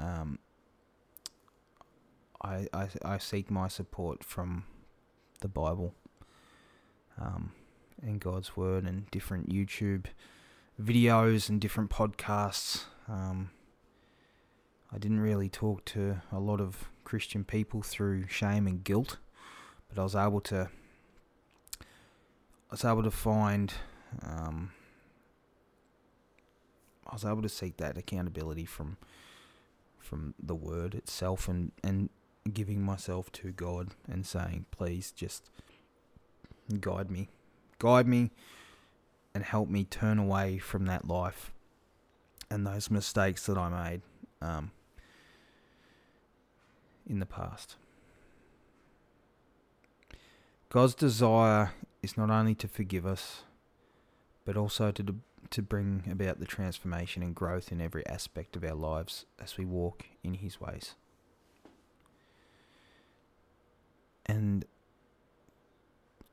um, 0.00 0.40
I, 2.42 2.66
I, 2.72 2.88
I 3.04 3.18
seek 3.18 3.50
my 3.50 3.68
support 3.68 4.24
from 4.24 4.64
the 5.40 5.48
Bible. 5.48 5.94
Um, 7.20 7.52
and 8.02 8.20
God's 8.20 8.56
Word 8.56 8.84
and 8.84 9.10
different 9.10 9.50
YouTube 9.50 10.06
videos 10.80 11.48
and 11.48 11.60
different 11.60 11.90
podcasts. 11.90 12.84
Um, 13.08 13.50
I 14.92 14.98
didn't 14.98 15.20
really 15.20 15.48
talk 15.48 15.84
to 15.86 16.22
a 16.32 16.40
lot 16.40 16.60
of 16.60 16.88
Christian 17.04 17.44
people 17.44 17.82
through 17.82 18.26
shame 18.28 18.66
and 18.66 18.82
guilt, 18.82 19.18
but 19.88 20.00
I 20.00 20.02
was 20.02 20.16
able 20.16 20.40
to. 20.42 20.68
I 21.80 22.74
was 22.74 22.84
able 22.84 23.02
to 23.02 23.10
find. 23.10 23.72
Um, 24.22 24.72
I 27.06 27.14
was 27.14 27.24
able 27.24 27.42
to 27.42 27.48
seek 27.48 27.76
that 27.78 27.98
accountability 27.98 28.64
from 28.64 28.96
from 29.98 30.34
the 30.42 30.54
word 30.54 30.94
itself 30.94 31.48
and 31.48 31.72
and 31.84 32.08
giving 32.52 32.82
myself 32.82 33.30
to 33.32 33.52
God 33.52 33.88
and 34.10 34.26
saying, 34.26 34.66
please 34.70 35.12
just 35.12 35.50
guide 36.80 37.10
me 37.10 37.28
guide 37.80 38.06
me 38.06 38.30
and 39.34 39.42
help 39.42 39.68
me 39.68 39.82
turn 39.82 40.18
away 40.18 40.58
from 40.58 40.86
that 40.86 41.08
life 41.08 41.52
and 42.48 42.64
those 42.64 42.90
mistakes 42.90 43.46
that 43.46 43.58
I 43.58 43.68
made 43.68 44.02
um, 44.40 44.70
in 47.08 47.18
the 47.18 47.26
past. 47.26 47.74
God's 50.68 50.94
desire 50.94 51.72
is 52.02 52.16
not 52.16 52.30
only 52.30 52.54
to 52.56 52.68
forgive 52.68 53.04
us, 53.04 53.42
but 54.44 54.56
also 54.56 54.92
to 54.92 55.16
to 55.48 55.62
bring 55.62 56.04
about 56.08 56.38
the 56.38 56.46
transformation 56.46 57.24
and 57.24 57.34
growth 57.34 57.72
in 57.72 57.80
every 57.80 58.06
aspect 58.06 58.54
of 58.54 58.62
our 58.62 58.74
lives 58.74 59.26
as 59.42 59.58
we 59.58 59.64
walk 59.64 60.04
in 60.22 60.34
His 60.34 60.60
ways. 60.60 60.94
And 64.26 64.64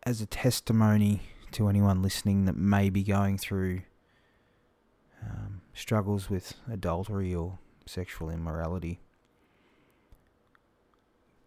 as 0.03 0.21
a 0.21 0.25
testimony 0.25 1.21
to 1.51 1.67
anyone 1.67 2.01
listening 2.01 2.45
that 2.45 2.55
may 2.55 2.89
be 2.89 3.03
going 3.03 3.37
through 3.37 3.81
um, 5.23 5.61
struggles 5.73 6.29
with 6.29 6.55
adultery 6.71 7.33
or 7.33 7.57
sexual 7.85 8.29
immorality. 8.29 8.99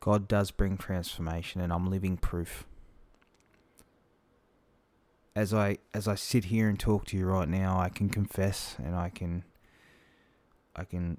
God 0.01 0.29
does 0.29 0.51
bring 0.51 0.77
transformation, 0.77 1.61
and 1.61 1.73
I'm 1.73 1.91
living 1.91 2.17
proof. 2.17 2.65
As 5.37 5.55
I 5.55 5.79
as 5.95 6.09
I 6.09 6.15
sit 6.15 6.47
here 6.47 6.69
and 6.69 6.79
talk 6.79 7.05
to 7.07 7.17
you 7.17 7.27
right 7.27 7.49
now, 7.49 7.79
I 7.79 7.89
can 7.89 8.09
confess 8.09 8.77
and 8.79 8.97
I 8.97 9.11
can 9.11 9.45
I 10.75 10.85
can 10.85 11.19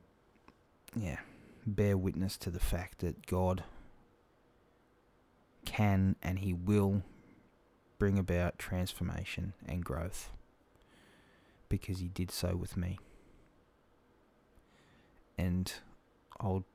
yeah 0.95 1.19
bear 1.65 1.97
witness 1.97 2.37
to 2.37 2.49
the 2.49 2.59
fact 2.59 2.99
that 2.99 3.25
God 3.25 3.63
can 5.65 6.15
and 6.21 6.39
He 6.39 6.53
will 6.53 7.03
bring 8.01 8.17
about 8.17 8.57
transformation 8.57 9.53
and 9.67 9.85
growth 9.85 10.31
because 11.69 11.99
he 11.99 12.07
did 12.07 12.31
so 12.31 12.55
with 12.55 12.75
me. 12.75 12.97
And 15.37 15.71
I'll 16.39 16.65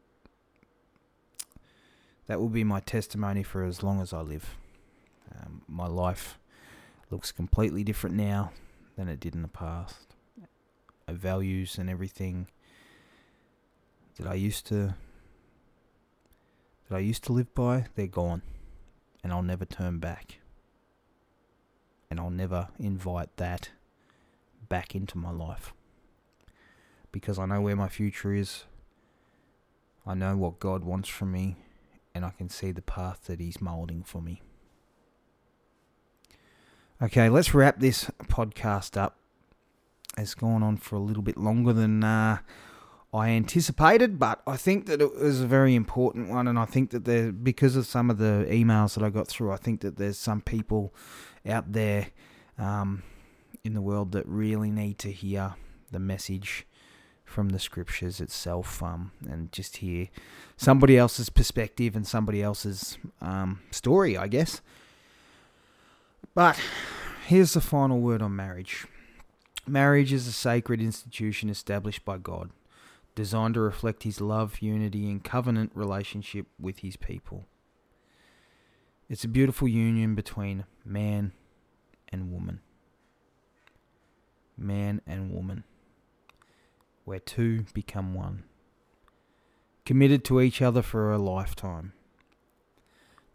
that 2.28 2.41
will 2.41 2.49
be 2.49 2.62
my 2.62 2.78
testimony 2.78 3.43
for 3.43 3.64
as 3.64 3.82
long 3.82 4.01
as 4.01 4.12
I 4.12 4.20
live. 4.20 4.55
Um, 5.37 5.62
my 5.68 5.87
life 5.87 6.39
looks 7.11 7.32
completely 7.32 7.84
different 7.84 8.14
now 8.14 8.53
than 8.97 9.09
it 9.09 9.18
did 9.18 9.34
in 9.34 9.43
the 9.43 9.49
past. 9.49 10.14
My 11.07 11.14
values 11.14 11.76
and 11.78 11.91
everything 11.91 12.47
that 14.18 14.28
I 14.28 14.34
used 14.34 14.66
to 14.68 14.95
that 16.89 16.97
I 16.97 17.01
used 17.01 17.24
to 17.24 17.32
live 17.32 17.53
by, 17.53 17.87
they're 17.97 18.07
gone, 18.07 18.43
and 19.26 19.32
I'll 19.32 19.42
never 19.42 19.64
turn 19.64 19.98
back 19.98 20.38
and 22.08 22.20
I'll 22.20 22.30
never 22.30 22.68
invite 22.78 23.36
that 23.38 23.70
back 24.68 24.94
into 24.94 25.18
my 25.18 25.32
life 25.32 25.74
because 27.10 27.36
I 27.36 27.44
know 27.44 27.60
where 27.60 27.74
my 27.74 27.88
future 27.88 28.32
is. 28.32 28.66
I 30.06 30.14
know 30.14 30.36
what 30.36 30.60
God 30.60 30.84
wants 30.84 31.08
from 31.08 31.32
me, 31.32 31.56
and 32.14 32.24
I 32.24 32.30
can 32.30 32.48
see 32.48 32.70
the 32.70 32.82
path 32.82 33.22
that 33.24 33.40
He's 33.40 33.60
molding 33.60 34.04
for 34.04 34.22
me. 34.22 34.42
Okay, 37.02 37.28
let's 37.28 37.52
wrap 37.52 37.80
this 37.80 38.08
podcast 38.28 38.96
up. 38.96 39.16
It's 40.16 40.36
gone 40.36 40.62
on 40.62 40.76
for 40.76 40.94
a 40.94 41.00
little 41.00 41.24
bit 41.24 41.36
longer 41.36 41.72
than 41.72 42.04
uh, 42.04 42.38
I 43.16 43.30
anticipated, 43.30 44.18
but 44.18 44.42
I 44.46 44.58
think 44.58 44.84
that 44.86 45.00
it 45.00 45.18
was 45.18 45.40
a 45.40 45.46
very 45.46 45.74
important 45.74 46.28
one, 46.28 46.46
and 46.46 46.58
I 46.58 46.66
think 46.66 46.90
that 46.90 47.06
there, 47.06 47.32
because 47.32 47.74
of 47.74 47.86
some 47.86 48.10
of 48.10 48.18
the 48.18 48.46
emails 48.50 48.94
that 48.94 49.02
I 49.02 49.08
got 49.08 49.26
through, 49.26 49.52
I 49.52 49.56
think 49.56 49.80
that 49.80 49.96
there's 49.96 50.18
some 50.18 50.42
people 50.42 50.92
out 51.48 51.72
there 51.72 52.08
um, 52.58 53.02
in 53.64 53.72
the 53.72 53.80
world 53.80 54.12
that 54.12 54.26
really 54.26 54.70
need 54.70 54.98
to 54.98 55.10
hear 55.10 55.54
the 55.90 55.98
message 55.98 56.66
from 57.24 57.48
the 57.48 57.58
scriptures 57.58 58.20
itself, 58.20 58.82
um, 58.82 59.12
and 59.26 59.50
just 59.50 59.78
hear 59.78 60.08
somebody 60.58 60.98
else's 60.98 61.30
perspective 61.30 61.96
and 61.96 62.06
somebody 62.06 62.42
else's 62.42 62.98
um, 63.22 63.60
story, 63.70 64.18
I 64.18 64.28
guess. 64.28 64.60
But 66.34 66.60
here's 67.26 67.54
the 67.54 67.62
final 67.62 67.98
word 68.00 68.20
on 68.20 68.36
marriage. 68.36 68.86
Marriage 69.66 70.12
is 70.12 70.28
a 70.28 70.32
sacred 70.32 70.82
institution 70.82 71.48
established 71.48 72.04
by 72.04 72.18
God 72.18 72.50
designed 73.16 73.54
to 73.54 73.60
reflect 73.60 74.04
his 74.04 74.20
love, 74.20 74.60
unity, 74.60 75.10
and 75.10 75.24
covenant 75.24 75.72
relationship 75.74 76.46
with 76.60 76.80
his 76.80 76.96
people. 76.96 77.46
It's 79.08 79.24
a 79.24 79.28
beautiful 79.28 79.66
union 79.66 80.14
between 80.14 80.64
man 80.84 81.32
and 82.10 82.30
woman. 82.30 82.60
Man 84.56 85.00
and 85.06 85.32
woman, 85.32 85.64
where 87.04 87.18
two 87.18 87.64
become 87.74 88.14
one, 88.14 88.44
committed 89.84 90.24
to 90.24 90.40
each 90.40 90.62
other 90.62 90.80
for 90.80 91.12
a 91.12 91.18
lifetime. 91.18 91.92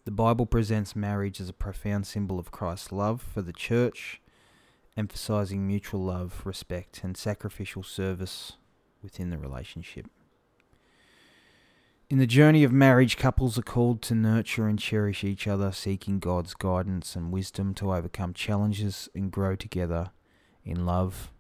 The 0.04 0.12
Bible 0.12 0.48
presents 0.48 0.96
marriage 0.96 1.40
as 1.40 1.50
a 1.50 1.54
profound 1.54 2.08
symbol 2.08 2.40
of 2.40 2.52
Christ's 2.52 2.92
love 2.92 3.22
for 3.22 3.44
the 3.44 3.54
church, 3.54 4.20
emphasizing 4.98 5.68
mutual 5.68 6.04
love, 6.04 6.42
respect, 6.44 7.04
and 7.04 7.16
sacrificial 7.16 7.84
service 7.84 8.54
within 9.02 9.30
the 9.30 9.38
relationship. 9.38 10.08
In 12.10 12.18
the 12.18 12.28
journey 12.28 12.66
of 12.66 12.74
marriage, 12.74 13.16
couples 13.16 13.58
are 13.58 13.62
called 13.62 14.02
to 14.02 14.16
nurture 14.16 14.68
and 14.68 14.78
cherish 14.78 15.24
each 15.24 15.48
other, 15.48 15.72
seeking 15.72 16.20
God's 16.20 16.54
guidance 16.54 17.16
and 17.16 17.32
wisdom 17.32 17.74
to 17.76 17.94
overcome 17.94 18.34
challenges 18.34 19.08
and 19.16 19.32
grow 19.32 19.56
together 19.56 20.12
in 20.66 20.86
love 20.86 21.32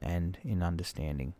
and 0.00 0.38
in 0.44 0.62
understanding. 0.62 1.34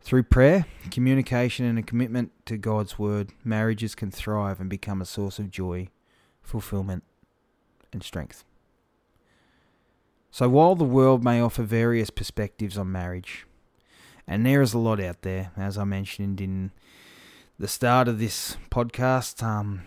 Through 0.00 0.24
prayer, 0.24 0.66
communication, 0.90 1.66
and 1.66 1.78
a 1.78 1.82
commitment 1.82 2.32
to 2.46 2.56
God's 2.56 2.98
Word, 2.98 3.32
marriages 3.44 3.94
can 3.94 4.10
thrive 4.10 4.60
and 4.60 4.70
become 4.70 5.00
a 5.00 5.04
source 5.06 5.38
of 5.38 5.50
joy, 5.50 5.88
fulfillment, 6.42 7.04
and 7.92 8.02
strength. 8.02 8.44
So, 10.30 10.48
while 10.48 10.74
the 10.74 10.84
world 10.84 11.24
may 11.24 11.40
offer 11.40 11.62
various 11.62 12.10
perspectives 12.10 12.78
on 12.78 12.92
marriage, 12.92 13.46
and 14.28 14.44
there 14.44 14.60
is 14.60 14.74
a 14.74 14.78
lot 14.78 15.00
out 15.00 15.22
there, 15.22 15.50
as 15.56 15.78
I 15.78 15.84
mentioned 15.84 16.38
in 16.40 16.70
the 17.58 17.66
start 17.66 18.08
of 18.08 18.18
this 18.18 18.58
podcast, 18.70 19.42
um, 19.42 19.80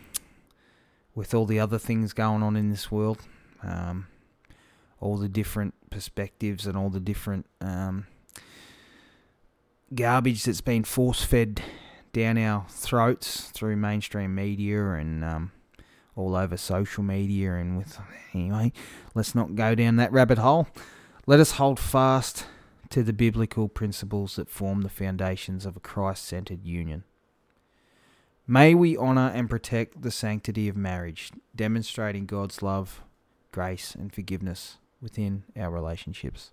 with 1.14 1.36
all 1.36 1.46
the 1.46 1.60
other 1.60 1.78
things 1.78 2.12
going 2.12 2.42
on 2.42 2.56
in 2.56 2.72
this 2.72 2.92
world, 2.92 3.20
um, 3.62 4.08
all 5.00 5.18
the 5.18 5.30
different 5.30 5.76
perspectives 5.92 6.66
and 6.66 6.76
all 6.76 6.90
the 6.90 7.00
different 7.00 7.46
um, 7.62 8.08
garbage 9.94 10.44
that's 10.44 10.62
been 10.62 10.84
force 10.86 11.24
fed 11.24 11.62
down 12.12 12.40
our 12.40 12.66
throats 12.68 13.52
through 13.52 13.76
mainstream 13.76 14.34
media 14.34 14.94
and 14.94 15.24
um, 15.24 15.52
all 16.16 16.36
over 16.36 16.58
social 16.58 17.04
media. 17.04 17.54
And 17.54 17.78
with 17.78 18.00
anyway, 18.34 18.74
let's 19.14 19.36
not 19.36 19.54
go 19.54 19.76
down 19.76 19.98
that 19.98 20.12
rabbit 20.12 20.40
hole. 20.40 20.68
Let 21.28 21.40
us 21.40 21.52
hold 21.52 21.80
fast 21.80 22.48
to 22.92 23.04
the 23.04 23.14
biblical 23.14 23.70
principles 23.70 24.36
that 24.36 24.50
form 24.50 24.82
the 24.82 24.90
foundations 24.90 25.66
of 25.66 25.76
a 25.76 25.82
Christ 25.82 26.26
centered 26.26 26.66
union. 26.66 27.04
May 28.46 28.76
we 28.76 28.98
honour 28.98 29.32
and 29.34 29.50
protect 29.50 30.02
the 30.02 30.12
sanctity 30.12 30.68
of 30.68 30.76
marriage, 30.76 31.32
demonstrating 31.56 32.26
God's 32.26 32.62
love, 32.62 33.02
grace, 33.52 33.96
and 33.96 34.14
forgiveness 34.14 34.78
within 35.02 35.46
our 35.58 35.72
relationships. 35.72 36.52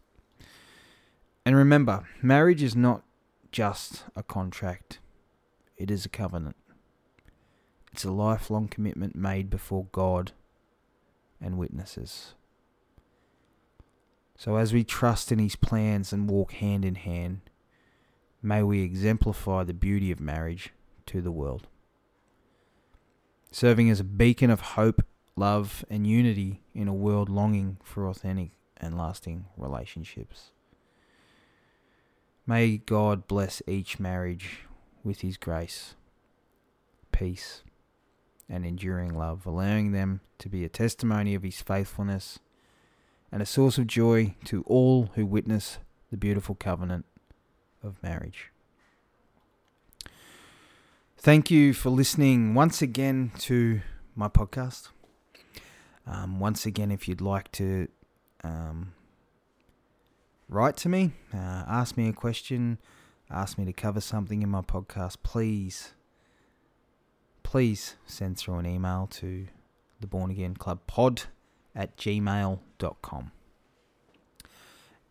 And 1.45 1.57
remember, 1.57 2.07
marriage 2.22 2.62
is 2.62 2.76
not 2.76 3.03
just 3.51 4.05
a 4.14 4.22
contract, 4.22 5.01
it 5.76 5.91
is 5.91 6.07
a 6.07 6.09
covenant. 6.09 6.57
It's 7.93 8.05
a 8.05 8.12
lifelong 8.12 8.68
commitment 8.68 9.16
made 9.16 9.51
before 9.51 9.86
God 9.91 10.32
and 11.41 11.59
witnesses. 11.59 12.34
So 14.39 14.55
as 14.55 14.72
we 14.72 14.84
trust 14.84 15.32
in 15.32 15.41
His 15.41 15.57
plans 15.57 16.12
and 16.12 16.30
walk 16.30 16.53
hand 16.53 16.84
in 16.84 16.95
hand, 16.95 17.41
may 18.41 18.62
we 18.62 18.82
exemplify 18.82 19.64
the 19.64 19.74
beauty 19.74 20.12
of 20.12 20.20
marriage 20.20 20.72
to 21.07 21.20
the 21.20 21.32
world. 21.32 21.66
Serving 23.51 23.91
as 23.91 23.99
a 23.99 24.05
beacon 24.05 24.49
of 24.49 24.61
hope, 24.61 25.05
love, 25.34 25.84
and 25.91 26.07
unity 26.07 26.62
in 26.72 26.86
a 26.86 26.95
world 26.95 27.28
longing 27.28 27.78
for 27.82 28.07
authentic 28.07 28.53
and 28.76 28.97
lasting 28.97 29.47
relationships. 29.57 30.53
May 32.47 32.76
God 32.76 33.26
bless 33.26 33.61
each 33.66 33.99
marriage 33.99 34.61
with 35.03 35.22
His 35.22 35.36
grace, 35.36 35.97
peace, 37.11 37.64
and 38.49 38.64
enduring 38.64 39.18
love, 39.18 39.47
allowing 39.47 39.91
them 39.91 40.20
to 40.39 40.49
be 40.49 40.64
a 40.64 40.68
testimony 40.68 41.34
of 41.34 41.43
His 41.43 41.61
faithfulness 41.61 42.39
and 43.31 43.43
a 43.43 43.47
source 43.47 43.79
of 43.79 43.87
joy 43.87 44.35
to 44.45 44.62
all 44.62 45.11
who 45.14 45.26
witness 45.26 45.79
the 46.11 46.16
beautiful 46.16 46.55
covenant 46.55 47.05
of 47.83 48.03
marriage. 48.03 48.51
Thank 51.16 51.51
you 51.51 51.74
for 51.74 51.91
listening 51.91 52.55
once 52.55 52.81
again 52.81 53.33
to 53.41 53.81
my 54.14 54.29
podcast. 54.29 54.89
Um, 56.07 56.41
once 56.41 56.64
again, 56.64 56.91
if 56.91 57.09
you'd 57.09 57.20
like 57.20 57.53
to 57.53 57.89
um, 58.43 58.93
write 60.49 60.76
to 60.79 60.89
me, 60.89 61.12
uh, 61.35 61.64
ask 61.68 61.97
me 61.97 62.09
a 62.09 62.12
question, 62.12 62.79
ask 63.31 63.59
me 63.59 63.64
to 63.66 63.72
cover 63.72 64.01
something 64.01 64.43
in 64.43 64.49
my 64.49 64.62
podcast, 64.62 65.18
please, 65.22 65.93
please 67.43 67.97
send 68.07 68.39
through 68.39 68.59
an 68.59 68.66
email 68.66 69.07
to 69.11 69.49
the 70.01 70.07
Born 70.07 70.31
Again 70.31 70.55
Club 70.55 70.81
pod 70.87 71.24
at 71.74 71.96
gmail.com. 71.96 73.32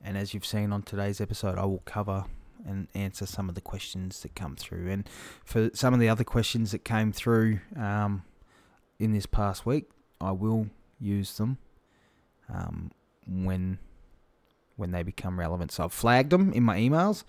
And 0.04 0.18
as 0.18 0.34
you've 0.34 0.46
seen 0.46 0.72
on 0.72 0.84
today's 0.84 1.20
episode, 1.20 1.58
I 1.58 1.66
will 1.66 1.82
cover 1.86 2.26
and 2.66 2.88
answer 2.94 3.26
some 3.26 3.50
of 3.50 3.56
the 3.56 3.62
questions 3.62 4.22
that 4.22 4.36
come 4.36 4.56
through. 4.56 4.90
And 4.90 5.10
for 5.44 5.70
some 5.74 5.94
of 5.94 6.00
the 6.00 6.10
other 6.10 6.24
questions 6.24 6.72
that 6.72 6.84
came 6.84 7.12
through 7.12 7.60
um, 7.76 8.24
in 9.00 9.12
this 9.12 9.26
past 9.26 9.66
week, 9.66 9.90
I 10.20 10.32
will 10.32 10.68
use 11.00 11.38
them 11.38 11.58
um, 12.54 12.92
when 13.28 13.80
when 14.76 14.92
they 14.92 15.02
become 15.02 15.40
relevant. 15.40 15.72
So 15.72 15.86
I've 15.86 15.94
flagged 15.94 16.30
them 16.30 16.54
in 16.54 16.64
my 16.64 16.78
emails. 16.78 17.24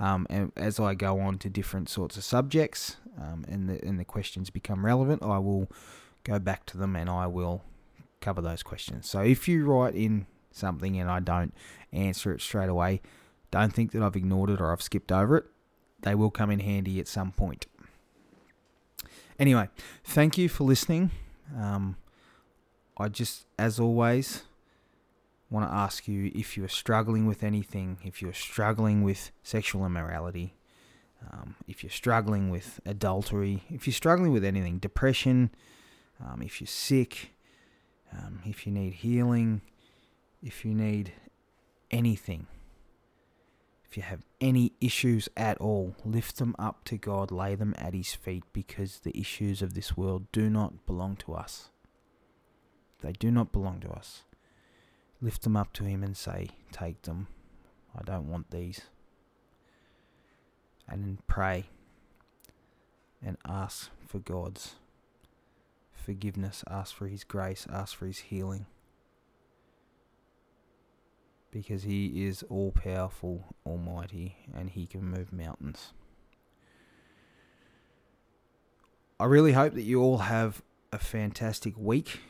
Um, 0.00 0.26
and 0.28 0.50
as 0.56 0.80
I 0.80 0.94
go 0.94 1.20
on 1.20 1.38
to 1.38 1.48
different 1.48 1.88
sorts 1.88 2.16
of 2.16 2.24
subjects 2.24 2.96
um, 3.20 3.44
and 3.48 3.68
the 3.68 3.84
and 3.84 3.98
the 3.98 4.04
questions 4.04 4.50
become 4.50 4.84
relevant, 4.84 5.22
I 5.22 5.38
will 5.38 5.70
go 6.24 6.38
back 6.38 6.66
to 6.66 6.78
them 6.78 6.96
and 6.96 7.08
I 7.08 7.26
will 7.26 7.62
cover 8.20 8.40
those 8.40 8.62
questions. 8.62 9.08
So 9.08 9.20
if 9.20 9.48
you 9.48 9.64
write 9.64 9.94
in 9.94 10.26
something 10.50 10.98
and 10.98 11.10
I 11.10 11.20
don't 11.20 11.54
answer 11.92 12.32
it 12.32 12.40
straight 12.40 12.68
away, 12.68 13.00
don't 13.50 13.72
think 13.72 13.92
that 13.92 14.02
I've 14.02 14.16
ignored 14.16 14.50
it 14.50 14.60
or 14.60 14.72
I've 14.72 14.82
skipped 14.82 15.12
over 15.12 15.38
it. 15.38 15.44
They 16.02 16.14
will 16.14 16.30
come 16.30 16.50
in 16.50 16.60
handy 16.60 17.00
at 17.00 17.08
some 17.08 17.32
point. 17.32 17.66
Anyway, 19.38 19.68
thank 20.04 20.38
you 20.38 20.48
for 20.48 20.64
listening. 20.64 21.10
Um, 21.56 21.96
I 22.98 23.08
just, 23.08 23.46
as 23.58 23.80
always, 23.80 24.42
want 25.50 25.68
to 25.68 25.74
ask 25.74 26.06
you 26.06 26.30
if 26.34 26.56
you 26.56 26.64
are 26.64 26.68
struggling 26.68 27.26
with 27.26 27.42
anything, 27.42 27.98
if 28.04 28.22
you're 28.22 28.32
struggling 28.32 29.02
with 29.02 29.30
sexual 29.42 29.84
immorality, 29.84 30.54
um, 31.30 31.56
if 31.66 31.82
you're 31.82 31.90
struggling 31.90 32.50
with 32.50 32.80
adultery, 32.86 33.64
if 33.70 33.86
you're 33.86 33.94
struggling 33.94 34.32
with 34.32 34.44
anything, 34.44 34.78
depression, 34.78 35.50
um, 36.22 36.42
if 36.42 36.60
you're 36.60 36.68
sick, 36.68 37.32
um, 38.12 38.40
if 38.44 38.66
you 38.66 38.72
need 38.72 38.94
healing, 38.94 39.60
if 40.42 40.64
you 40.64 40.74
need 40.74 41.12
anything, 41.90 42.46
if 43.88 43.96
you 43.96 44.02
have 44.04 44.22
any 44.40 44.72
issues 44.80 45.28
at 45.36 45.58
all, 45.58 45.96
lift 46.04 46.36
them 46.38 46.54
up 46.58 46.84
to 46.84 46.96
God, 46.96 47.30
lay 47.32 47.54
them 47.56 47.74
at 47.76 47.94
His 47.94 48.14
feet, 48.14 48.44
because 48.52 49.00
the 49.00 49.18
issues 49.18 49.62
of 49.62 49.74
this 49.74 49.96
world 49.96 50.30
do 50.32 50.48
not 50.48 50.86
belong 50.86 51.16
to 51.16 51.34
us. 51.34 51.70
They 53.02 53.12
do 53.12 53.30
not 53.30 53.50
belong 53.52 53.80
to 53.80 53.90
us. 53.90 54.22
Lift 55.20 55.42
them 55.42 55.56
up 55.56 55.72
to 55.74 55.84
Him 55.84 56.02
and 56.02 56.16
say, 56.16 56.50
Take 56.70 57.02
them. 57.02 57.26
I 57.98 58.02
don't 58.04 58.28
want 58.30 58.50
these. 58.50 58.82
and 60.88 61.04
then 61.04 61.18
pray 61.28 61.66
and 63.24 63.36
ask 63.46 63.90
for 64.06 64.18
God's 64.18 64.74
forgiveness, 66.00 66.64
ask 66.68 66.94
for 66.94 67.06
His 67.06 67.24
grace, 67.24 67.66
ask 67.70 67.96
for 67.96 68.06
His 68.06 68.18
healing. 68.18 68.66
Because 71.50 71.82
He 71.82 72.26
is 72.26 72.42
all 72.48 72.72
powerful, 72.72 73.54
almighty, 73.66 74.36
and 74.54 74.70
He 74.70 74.86
can 74.86 75.04
move 75.04 75.32
mountains. 75.32 75.92
I 79.18 79.26
really 79.26 79.52
hope 79.52 79.74
that 79.74 79.82
you 79.82 80.00
all 80.00 80.18
have 80.18 80.62
a 80.92 80.98
fantastic 80.98 81.74
week. 81.76 82.20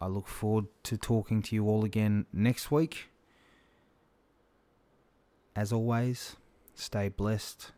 I 0.00 0.06
look 0.06 0.26
forward 0.26 0.66
to 0.84 0.96
talking 0.96 1.42
to 1.42 1.54
you 1.54 1.68
all 1.68 1.84
again 1.84 2.26
next 2.32 2.70
week. 2.70 3.10
As 5.54 5.72
always, 5.72 6.36
stay 6.74 7.08
blessed 7.08 7.72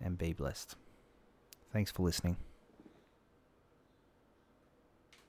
and 0.00 0.16
be 0.16 0.32
blessed. 0.32 0.74
Thanks 1.72 1.90
for 1.90 2.02
listening. 2.02 2.38